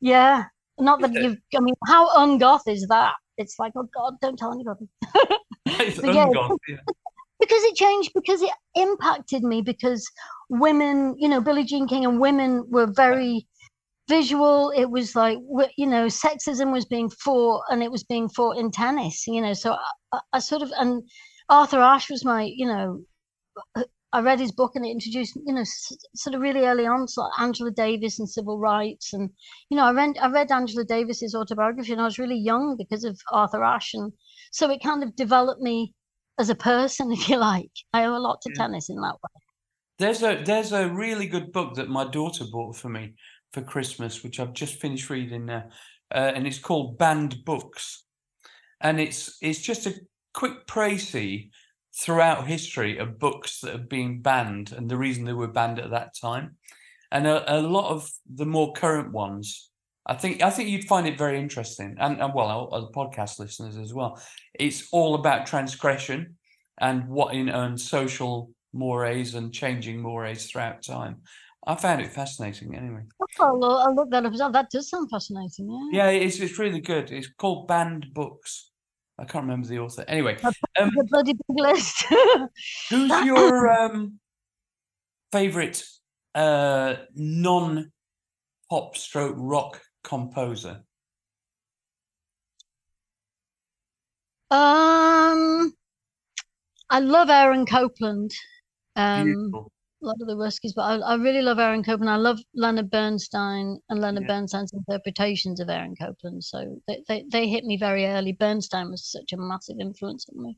[0.00, 0.44] Yeah.
[0.78, 3.14] Not that you've, I mean, how ungoth is that?
[3.36, 4.88] It's like, oh God, don't tell anybody.
[5.66, 6.76] it's ungoth, yeah.
[7.40, 10.06] Because it changed, because it impacted me, because
[10.48, 13.46] women, you know, Billie Jean King and women were very
[14.08, 14.70] visual.
[14.76, 15.38] It was like,
[15.76, 19.54] you know, sexism was being fought and it was being fought in tennis, you know.
[19.54, 19.76] So
[20.12, 21.02] I, I sort of, and
[21.48, 23.04] Arthur Ashe was my, you know,
[24.12, 25.62] I read his book and it introduced, you know,
[26.16, 29.30] sort of really early on, so Angela Davis and civil rights, and
[29.68, 33.04] you know, I read I read Angela Davis's autobiography, and I was really young because
[33.04, 34.12] of Arthur Ashe, and
[34.50, 35.94] so it kind of developed me
[36.40, 37.70] as a person, if you like.
[37.92, 38.62] I owe a lot to yeah.
[38.62, 39.40] tennis in that way.
[39.98, 43.14] There's a there's a really good book that my daughter bought for me
[43.52, 45.64] for Christmas, which I've just finished reading now,
[46.14, 48.04] uh, and it's called Banned Books,
[48.80, 49.94] and it's it's just a
[50.32, 51.50] quick précis
[51.94, 55.90] throughout history of books that have been banned and the reason they were banned at
[55.90, 56.56] that time.
[57.10, 59.69] And a, a lot of the more current ones,
[60.06, 63.76] I think I think you'd find it very interesting, and, and well, other podcast listeners
[63.76, 64.20] as well.
[64.54, 66.36] It's all about transgression
[66.80, 71.16] and what in and social mores and changing mores throughout time.
[71.66, 73.02] I found it fascinating anyway.
[73.38, 74.52] Oh, I'll look that up.
[74.52, 75.90] That does sound fascinating.
[75.92, 77.10] Yeah, yeah, it's it's really good.
[77.10, 78.70] It's called Banned Books.
[79.18, 80.02] I can't remember the author.
[80.08, 82.06] Anyway, um, the bloody big list.
[82.88, 84.18] who's your um,
[85.30, 85.84] favorite
[86.34, 87.92] uh, non
[88.70, 90.82] pop stroke rock composer?
[94.50, 95.72] Um,
[96.90, 98.32] I love Aaron Copland.
[98.96, 99.72] Um, Beautiful
[100.02, 102.10] a lot of the Ruskies, but I, I really love Aaron Copland.
[102.10, 104.28] I love Leonard Bernstein and Leonard yeah.
[104.28, 106.42] Bernstein's interpretations of Aaron Copland.
[106.42, 108.32] So they, they, they hit me very early.
[108.32, 110.56] Bernstein was such a massive influence on me.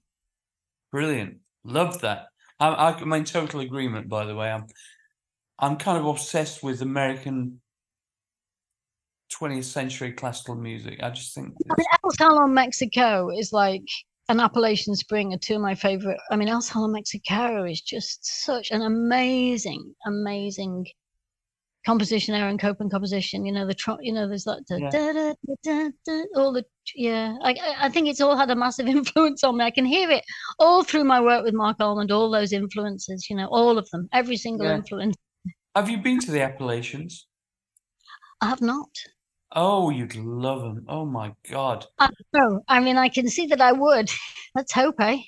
[0.90, 1.38] Brilliant.
[1.64, 2.26] Love that.
[2.60, 4.50] I, I'm in total agreement, by the way.
[4.50, 4.66] I'm
[5.58, 7.60] I'm kind of obsessed with American
[9.40, 11.02] 20th century classical music.
[11.02, 11.54] I just think.
[11.70, 13.84] I mean, El Salon Mexico is like
[14.28, 16.18] an Appalachian Spring are two of my favorite.
[16.30, 20.86] I mean, El Salon Mexico is just such an amazing, amazing
[21.84, 23.44] composition, Aaron Copland composition.
[23.44, 24.90] You know the you know there's that the Yeah.
[24.90, 26.64] da, da, da, da, da, all the
[26.94, 27.36] yeah.
[27.42, 29.64] I I- I think it's all had a massive influence on me.
[29.64, 30.24] I can hear it
[30.60, 32.12] all through my work with Marc Almond.
[32.12, 34.76] All those influences, you know, all of them, every single Yeah.
[34.76, 35.16] influence.
[35.74, 37.26] Have you been to the Appalachians?
[38.40, 38.90] I have not.
[39.54, 40.84] Oh, you'd love them.
[40.88, 41.86] Oh my God.
[42.32, 44.10] No, I mean I can see that I would.
[44.54, 45.18] Let's hope, eh?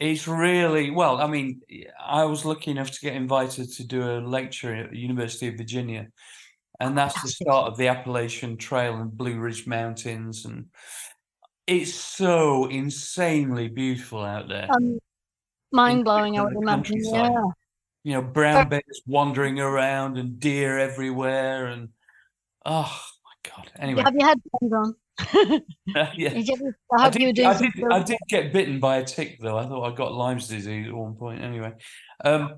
[0.00, 1.20] It's really well.
[1.20, 1.60] I mean,
[2.04, 5.56] I was lucky enough to get invited to do a lecture at the University of
[5.56, 6.08] Virginia,
[6.80, 10.66] and that's the start of the Appalachian Trail and Blue Ridge Mountains, and
[11.66, 14.68] it's so insanely beautiful out there.
[14.74, 14.98] Um,
[15.72, 17.00] mind blowing, I would imagine.
[17.04, 17.42] Yeah.
[18.02, 21.90] You know, brown bears wandering around and deer everywhere, and
[22.66, 23.00] oh
[23.44, 23.70] God.
[23.78, 24.40] Anyway, Have you had
[24.72, 24.94] on?
[26.16, 26.32] yeah.
[26.34, 29.38] You- I I hope you did, I did, I did get bitten by a tick
[29.40, 29.56] though.
[29.58, 31.42] I thought I got Lyme's disease at one point.
[31.42, 31.72] Anyway,
[32.24, 32.56] um,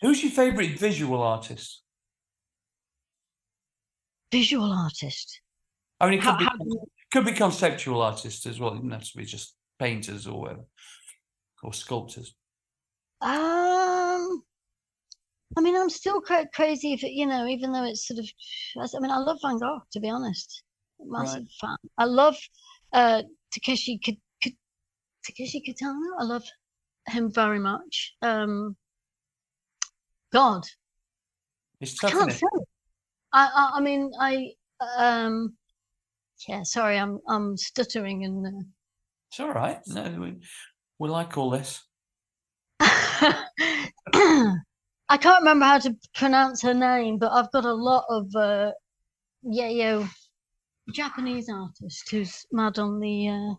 [0.00, 1.82] who's your favourite visual artist?
[4.32, 5.40] visual artist.
[5.98, 8.70] I mean, it could be how do you- could be conceptual artists as well.
[8.70, 10.64] It doesn't have to be just painters or whatever,
[11.64, 12.34] or sculptors.
[13.20, 13.30] Um,
[15.56, 18.28] I mean, I'm still quite crazy if it, you know, even though it's sort of,
[18.78, 20.62] I mean, I love Van Gogh, to be honest.
[21.00, 21.76] Massive fan.
[21.98, 22.36] I love
[22.92, 23.22] uh
[23.52, 24.56] Takeshi Ki- Ki-
[25.24, 25.98] Takeshi Kitano.
[26.18, 26.44] I love
[27.08, 28.14] him very much.
[28.22, 28.76] Um,
[30.32, 30.64] God,
[31.80, 32.46] It's I can't say.
[33.32, 34.52] I, I, I mean, I,
[34.96, 35.56] um,
[36.46, 38.46] yeah, sorry, I'm, I'm stuttering and.
[38.46, 38.64] Uh,
[39.30, 39.80] It's all right.
[39.86, 40.36] No, we,
[40.98, 41.82] we like all this.
[45.10, 48.70] I can't remember how to pronounce her name, but I've got a lot of uh,
[49.44, 50.08] yayo
[50.94, 53.28] Japanese artist who's mad on the.
[53.28, 53.54] Uh...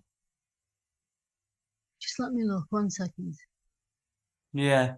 [2.02, 3.36] Just let me look one second.
[4.54, 4.94] Yeah,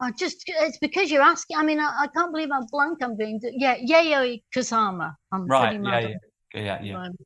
[0.00, 1.56] I just it's because you're asking.
[1.56, 3.40] I mean, I, I can't believe how blank I'm being.
[3.42, 5.12] Yeah, Yayoi Kusama.
[5.32, 5.70] I'm right.
[5.70, 6.08] pretty Yeah, mad yeah,
[6.54, 6.74] yeah, yeah.
[6.76, 7.16] at the moment.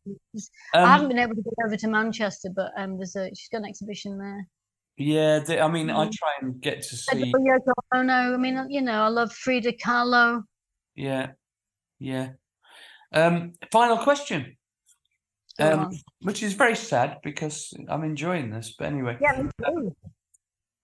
[0.75, 3.51] Um, I haven't been able to get over to Manchester, but um, there's a she's
[3.53, 4.47] got an exhibition there.
[5.01, 5.43] Yeah.
[5.49, 6.13] I mean, I Mm.
[6.13, 7.33] try and get to see.
[7.33, 8.35] love Yoko Ono.
[8.35, 10.43] I mean, you know, I love Frida Kahlo.
[10.95, 11.33] Yeah,
[11.99, 12.33] yeah.
[13.13, 14.57] Um, final question.
[15.59, 15.91] Um,
[16.21, 18.75] which is very sad because I'm enjoying this.
[18.79, 19.95] But anyway, Yeah, too.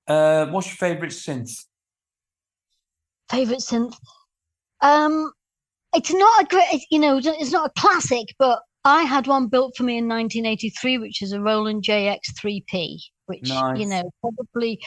[0.06, 1.64] uh, what's your favourite synth?
[3.30, 3.96] favorite synth.
[4.82, 5.32] Um,
[5.94, 9.74] it's not a great, you know, it's not a classic, but I had one built
[9.76, 13.79] for me in 1983, which is a Roland JX3P, which Nice.
[13.79, 14.81] you know probably.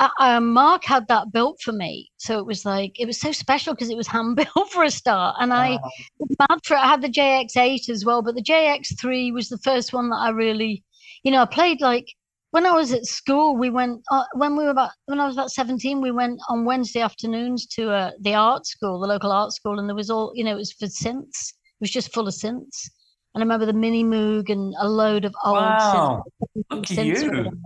[0.00, 3.32] Uh, uh, Mark had that built for me, so it was like it was so
[3.32, 6.74] special because it was hand built for a start, and I Oh, was mad for
[6.74, 6.80] it.
[6.80, 10.28] I had the JX8 as well, but the JX3 was the first one that I
[10.30, 10.84] really,
[11.24, 12.06] you know, I played like
[12.50, 13.56] when I was at school.
[13.56, 16.00] We went uh, when we were about when I was about 17.
[16.00, 19.88] We went on Wednesday afternoons to uh, the art school, the local art school, and
[19.88, 21.48] there was all you know, it was for synths.
[21.50, 22.88] It was just full of synths.
[23.34, 26.24] And I remember the Mini Moog and a load of old Wow,
[26.54, 27.60] look at you.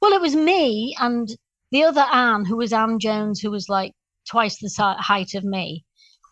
[0.00, 1.28] Well, it was me and
[1.70, 3.92] the other Anne, who was Anne Jones, who was like
[4.28, 5.84] twice the height of me,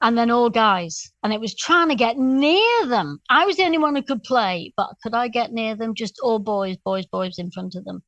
[0.02, 1.10] and then all guys.
[1.22, 3.20] And it was trying to get near them.
[3.30, 5.94] I was the only one who could play, but could I get near them?
[5.94, 8.02] Just all boys, boys, boys in front of them.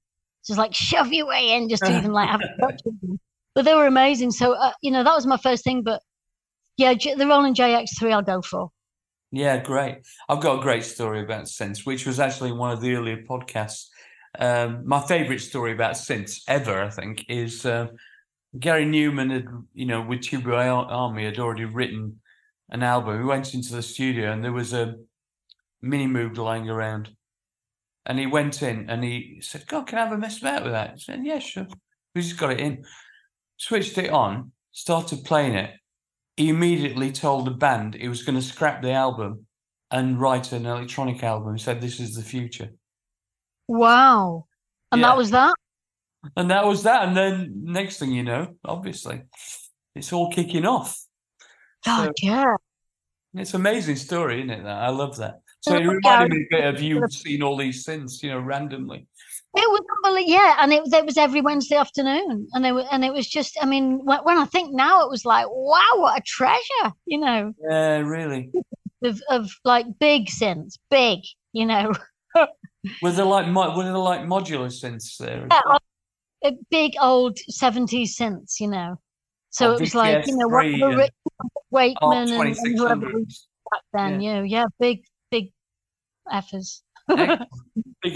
[0.46, 3.18] Just like shove your way in, just to even like have a touch with them.
[3.54, 4.30] But they were amazing.
[4.30, 5.82] So uh, you know that was my first thing.
[5.82, 6.02] But
[6.76, 8.70] yeah, J- the Roland JX3 I'll go for.
[9.30, 9.98] Yeah, great.
[10.28, 13.88] I've got a great story about synths, which was actually one of the earlier podcasts.
[14.38, 17.88] Um, my favourite story about synths ever, I think, is uh,
[18.58, 22.20] Gary Numan had, you know, with Tubeway Army had already written
[22.70, 23.18] an album.
[23.18, 24.96] We went into the studio and there was a
[25.82, 27.10] mini moog lying around.
[28.06, 30.72] And he went in and he said, God, can I have a mess about with
[30.72, 30.90] that?
[30.90, 31.66] I said, Yeah, sure.
[32.14, 32.84] We just got it in.
[33.58, 35.72] Switched it on, started playing it.
[36.38, 39.46] He immediately told the band he was going to scrap the album
[39.90, 41.56] and write an electronic album.
[41.56, 42.70] He said, This is the future.
[43.66, 44.46] Wow.
[44.92, 45.08] And Yeah.
[45.08, 45.54] that was that.
[46.36, 47.08] And that was that.
[47.08, 49.22] And then next thing you know, obviously,
[49.96, 50.96] it's all kicking off.
[51.84, 52.54] God, So yeah.
[53.34, 54.62] it's an amazing story, isn't it?
[54.62, 55.40] That I love that.
[55.60, 59.08] So it reminded me a bit of you seeing all these synths, you know, randomly.
[59.58, 63.04] It was unbelievable, yeah, and it, it was every Wednesday afternoon, and it was, and
[63.04, 66.18] it was just, I mean, when, when I think now, it was like, wow, what
[66.18, 68.50] a treasure, you know, Yeah, really.
[69.02, 71.20] of of like big synths, big,
[71.52, 71.92] you know,
[73.02, 73.46] Were there like
[73.76, 75.46] were there like modular synths there?
[75.50, 78.96] Yeah, big old seventies synths, you know.
[79.50, 82.78] So Oh, it was like, you know, what VCS3 and- Rick Oh, Wakeman and, and
[82.78, 85.52] whoever was back then, you know, yeah, big, big
[86.32, 86.82] effers.
[87.08, 87.38] big
[88.02, 88.14] Big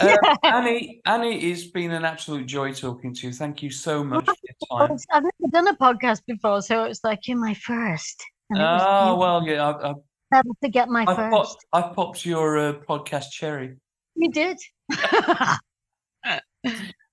[0.00, 3.32] Uh, Annie, Annie, it's been an absolute joy talking to you.
[3.32, 4.98] Thank you so much for your time.
[5.12, 8.22] I've never done a podcast before, so it's like you're my first.
[8.50, 9.94] And Oh well, yeah, I, I,
[10.32, 11.32] never forget my I, first.
[11.32, 13.76] popped, I popped your uh, podcast cherry.
[14.14, 14.58] You did.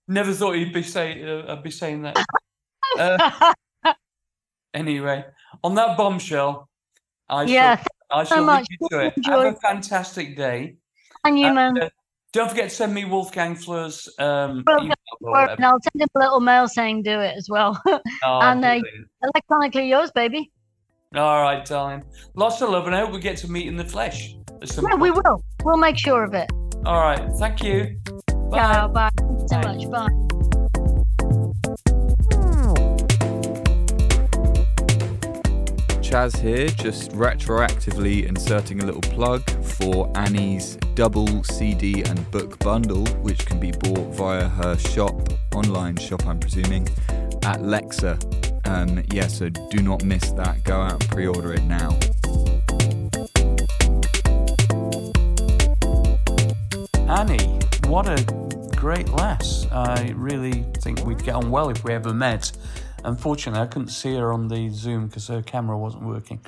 [0.08, 2.18] Never thought you'd be say uh, I'd be saying that.
[3.00, 3.54] Uh,
[4.74, 5.26] anyway,
[5.64, 6.70] on that bombshell,
[7.28, 8.68] I yeah, shall, I so shall much.
[8.70, 9.14] you to.
[9.26, 10.78] Have a fantastic day.
[11.26, 11.90] and you, man.
[12.36, 15.52] Don't forget to send me Wolfgang Flür's um, Well, email or Or- whatever.
[15.54, 17.82] and I'll send him a little mail saying do it as well.
[18.26, 18.82] Oh, and, uh.
[19.24, 20.52] Electronically yours, baby.
[21.16, 22.04] All right, darling.
[22.36, 24.36] Lots of love, and I hope we get to meet in the flesh.
[24.78, 25.42] Yeah, we will.
[25.64, 26.50] We'll make sure of it.
[26.86, 27.22] All right.
[27.40, 27.98] Thank you.
[28.52, 28.58] Bye.
[28.58, 29.10] Yeah, bye.
[29.18, 29.76] Thank you so Bye.
[29.78, 29.90] much.
[29.90, 30.35] Bye.
[36.16, 43.06] Chaz here, just retroactively inserting a little plug for Annie's double CD and book bundle,
[43.22, 45.14] which can be bought via her shop,
[45.54, 46.88] online shop, I'm presuming,
[47.44, 48.16] at Lexa.
[48.66, 50.64] Um, yeah, so do not miss that.
[50.64, 51.90] Go out and pre order it now.
[57.10, 57.60] Annie,
[57.90, 58.24] what a
[58.78, 59.68] great lass.
[59.70, 62.54] I really think we'd get on well if we ever met.
[63.06, 66.42] Unfortunately, I couldn't see her on the Zoom because her camera wasn't working.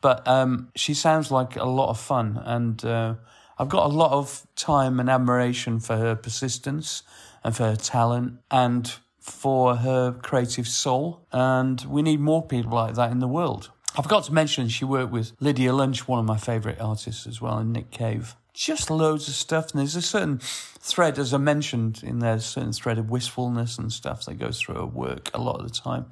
[0.00, 3.14] But um, she sounds like a lot of fun, and uh,
[3.58, 7.02] I've got a lot of time and admiration for her persistence
[7.42, 11.26] and for her talent and for her creative soul.
[11.32, 13.70] And we need more people like that in the world.
[13.96, 17.40] I forgot to mention she worked with Lydia Lunch, one of my favourite artists as
[17.40, 18.36] well, and Nick Cave.
[18.54, 19.72] Just loads of stuff.
[19.72, 23.78] And there's a certain thread, as I mentioned in there, a certain thread of wistfulness
[23.78, 26.06] and stuff that goes through her work a lot of the time,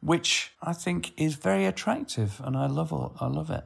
[0.00, 3.10] which I think is very attractive, and I love it.
[3.20, 3.64] I love it.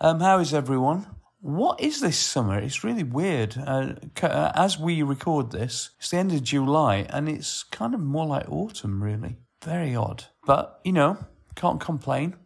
[0.00, 1.06] Um, how is everyone?
[1.40, 2.58] What is this summer?
[2.58, 3.56] It's really weird.
[3.58, 8.00] Uh, uh, as we record this, it's the end of July, and it's kind of
[8.00, 9.36] more like autumn, really.
[9.62, 10.24] Very odd.
[10.44, 11.18] But, you know,
[11.54, 12.36] can't complain.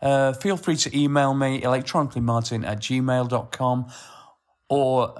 [0.00, 3.86] Uh, feel free to email me electronically martin at gmail.com
[4.68, 5.14] or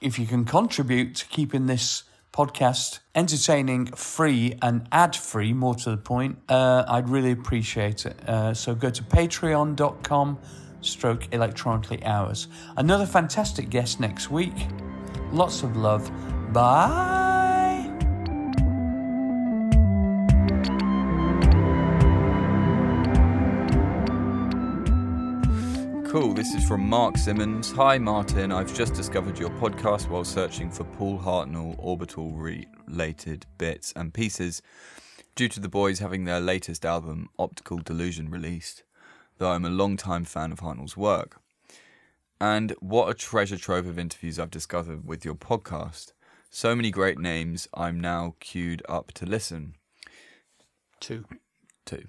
[0.00, 5.90] if you can contribute to keeping this podcast entertaining, free, and ad free, more to
[5.90, 8.28] the point, uh, I'd really appreciate it.
[8.28, 10.38] Uh, so go to patreon.com
[10.80, 12.48] stroke electronically yours.
[12.76, 14.54] Another fantastic guest next week.
[15.32, 16.10] Lots of love.
[16.52, 17.47] Bye.
[26.08, 27.70] Cool, this is from Mark Simmons.
[27.72, 28.50] Hi, Martyn.
[28.50, 34.62] I've just discovered your podcast while searching for Paul Hartnoll orbital related bits and pieces
[35.36, 38.84] due to the boys having their latest album, Optical Delusion, released,
[39.36, 41.42] though I'm a long-time fan of Hartnoll's work.
[42.40, 46.12] And what a treasure trove of interviews I've discovered with your podcast.
[46.48, 49.74] So many great names, I'm now queued up to listen
[51.00, 51.26] Two.
[51.84, 52.04] to.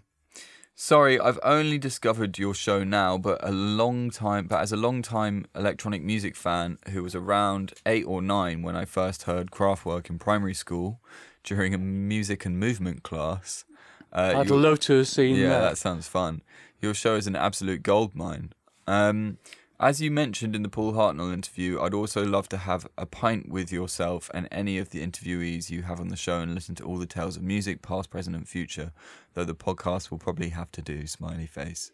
[0.81, 5.01] Sorry, I've only discovered your show now, but a long time, but as a long
[5.01, 10.09] time electronic music fan who was around eight or nine when I first heard Kraftwerk
[10.09, 11.01] in primary school
[11.43, 13.65] during a music and movement class.
[14.13, 15.59] Uh, I'd your- love to have seen yeah, that.
[15.71, 16.43] that sounds fun.
[16.79, 18.53] Your show is an absolute goldmine.
[18.87, 19.37] Um,
[19.79, 23.49] as you mentioned in the Paul Hartnoll interview, I'd also love to have a pint
[23.49, 26.83] with yourself and any of the interviewees you have on the show and listen to
[26.83, 28.91] all the tales of music, past, present, and future,
[29.33, 31.91] though the podcast will probably have to do, smiley face.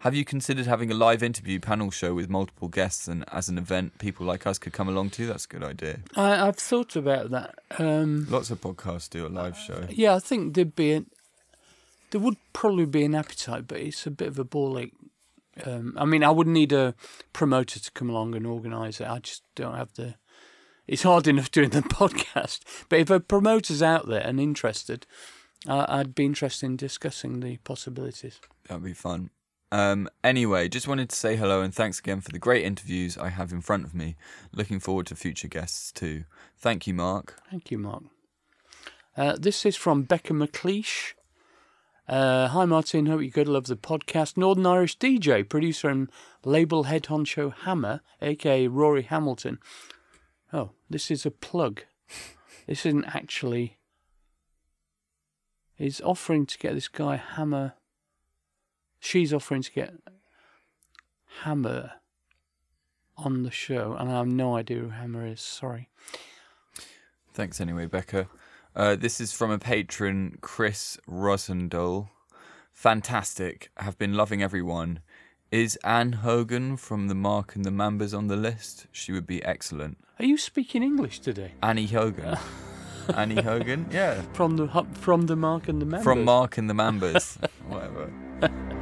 [0.00, 3.58] Have you considered having a live interview panel show with multiple guests and as an
[3.58, 5.26] event people like us could come along to?
[5.26, 5.98] That's a good idea.
[6.16, 7.54] I, I've thought about that.
[7.78, 9.84] Um, Lots of podcasts do a live show.
[9.90, 11.06] yeah, I think there'd be an,
[12.12, 14.94] there would probably be an appetite, but it's a bit of a ball ache.
[15.64, 16.94] Um, I mean, I wouldn't need a
[17.32, 19.08] promoter to come along and organise it.
[19.08, 20.14] I just don't have the.
[20.86, 25.06] It's hard enough doing the podcast, but if a promoter's out there and interested,
[25.68, 28.40] uh, I'd be interested in discussing the possibilities.
[28.68, 29.30] That'd be fun.
[29.72, 33.28] Um, anyway, just wanted to say hello and thanks again for the great interviews I
[33.28, 34.16] have in front of me.
[34.52, 36.24] Looking forward to future guests too.
[36.58, 37.40] Thank you, Mark.
[37.50, 38.02] Thank you, Mark.
[39.16, 41.12] Uh, this is from Becca McLeish.
[42.10, 43.06] Uh, hi, Martyn.
[43.06, 43.46] Hope you're good.
[43.46, 44.36] Love the podcast.
[44.36, 46.10] Northern Irish DJ, producer and
[46.44, 49.60] label head honcho Hammer, aka Rory Hamilton.
[50.52, 51.82] Oh, this is a plug.
[52.66, 53.78] This isn't actually.
[55.76, 57.74] He's offering to get this guy Hammer.
[58.98, 59.94] She's offering to get
[61.42, 61.92] Hammer
[63.16, 65.40] on the show, and I have no idea who Hammer is.
[65.40, 65.88] Sorry.
[67.32, 68.28] Thanks anyway, Becca.
[68.74, 72.08] Uh, this is from a patron, Chris Rosendal.
[72.72, 73.70] Fantastic.
[73.78, 75.00] Have been loving everyone.
[75.50, 78.86] Is Anne Hogan from the Marc and the Mambas on the list?
[78.92, 79.98] She would be excellent.
[80.20, 81.52] Are you speaking English today?
[81.62, 82.38] Annie Hogan.
[83.16, 83.88] Annie Hogan?
[83.90, 84.22] Yeah.
[84.34, 86.04] From the from the Marc and the Mambas.
[86.04, 87.38] From Marc and the Mambas.
[87.68, 88.12] Whatever.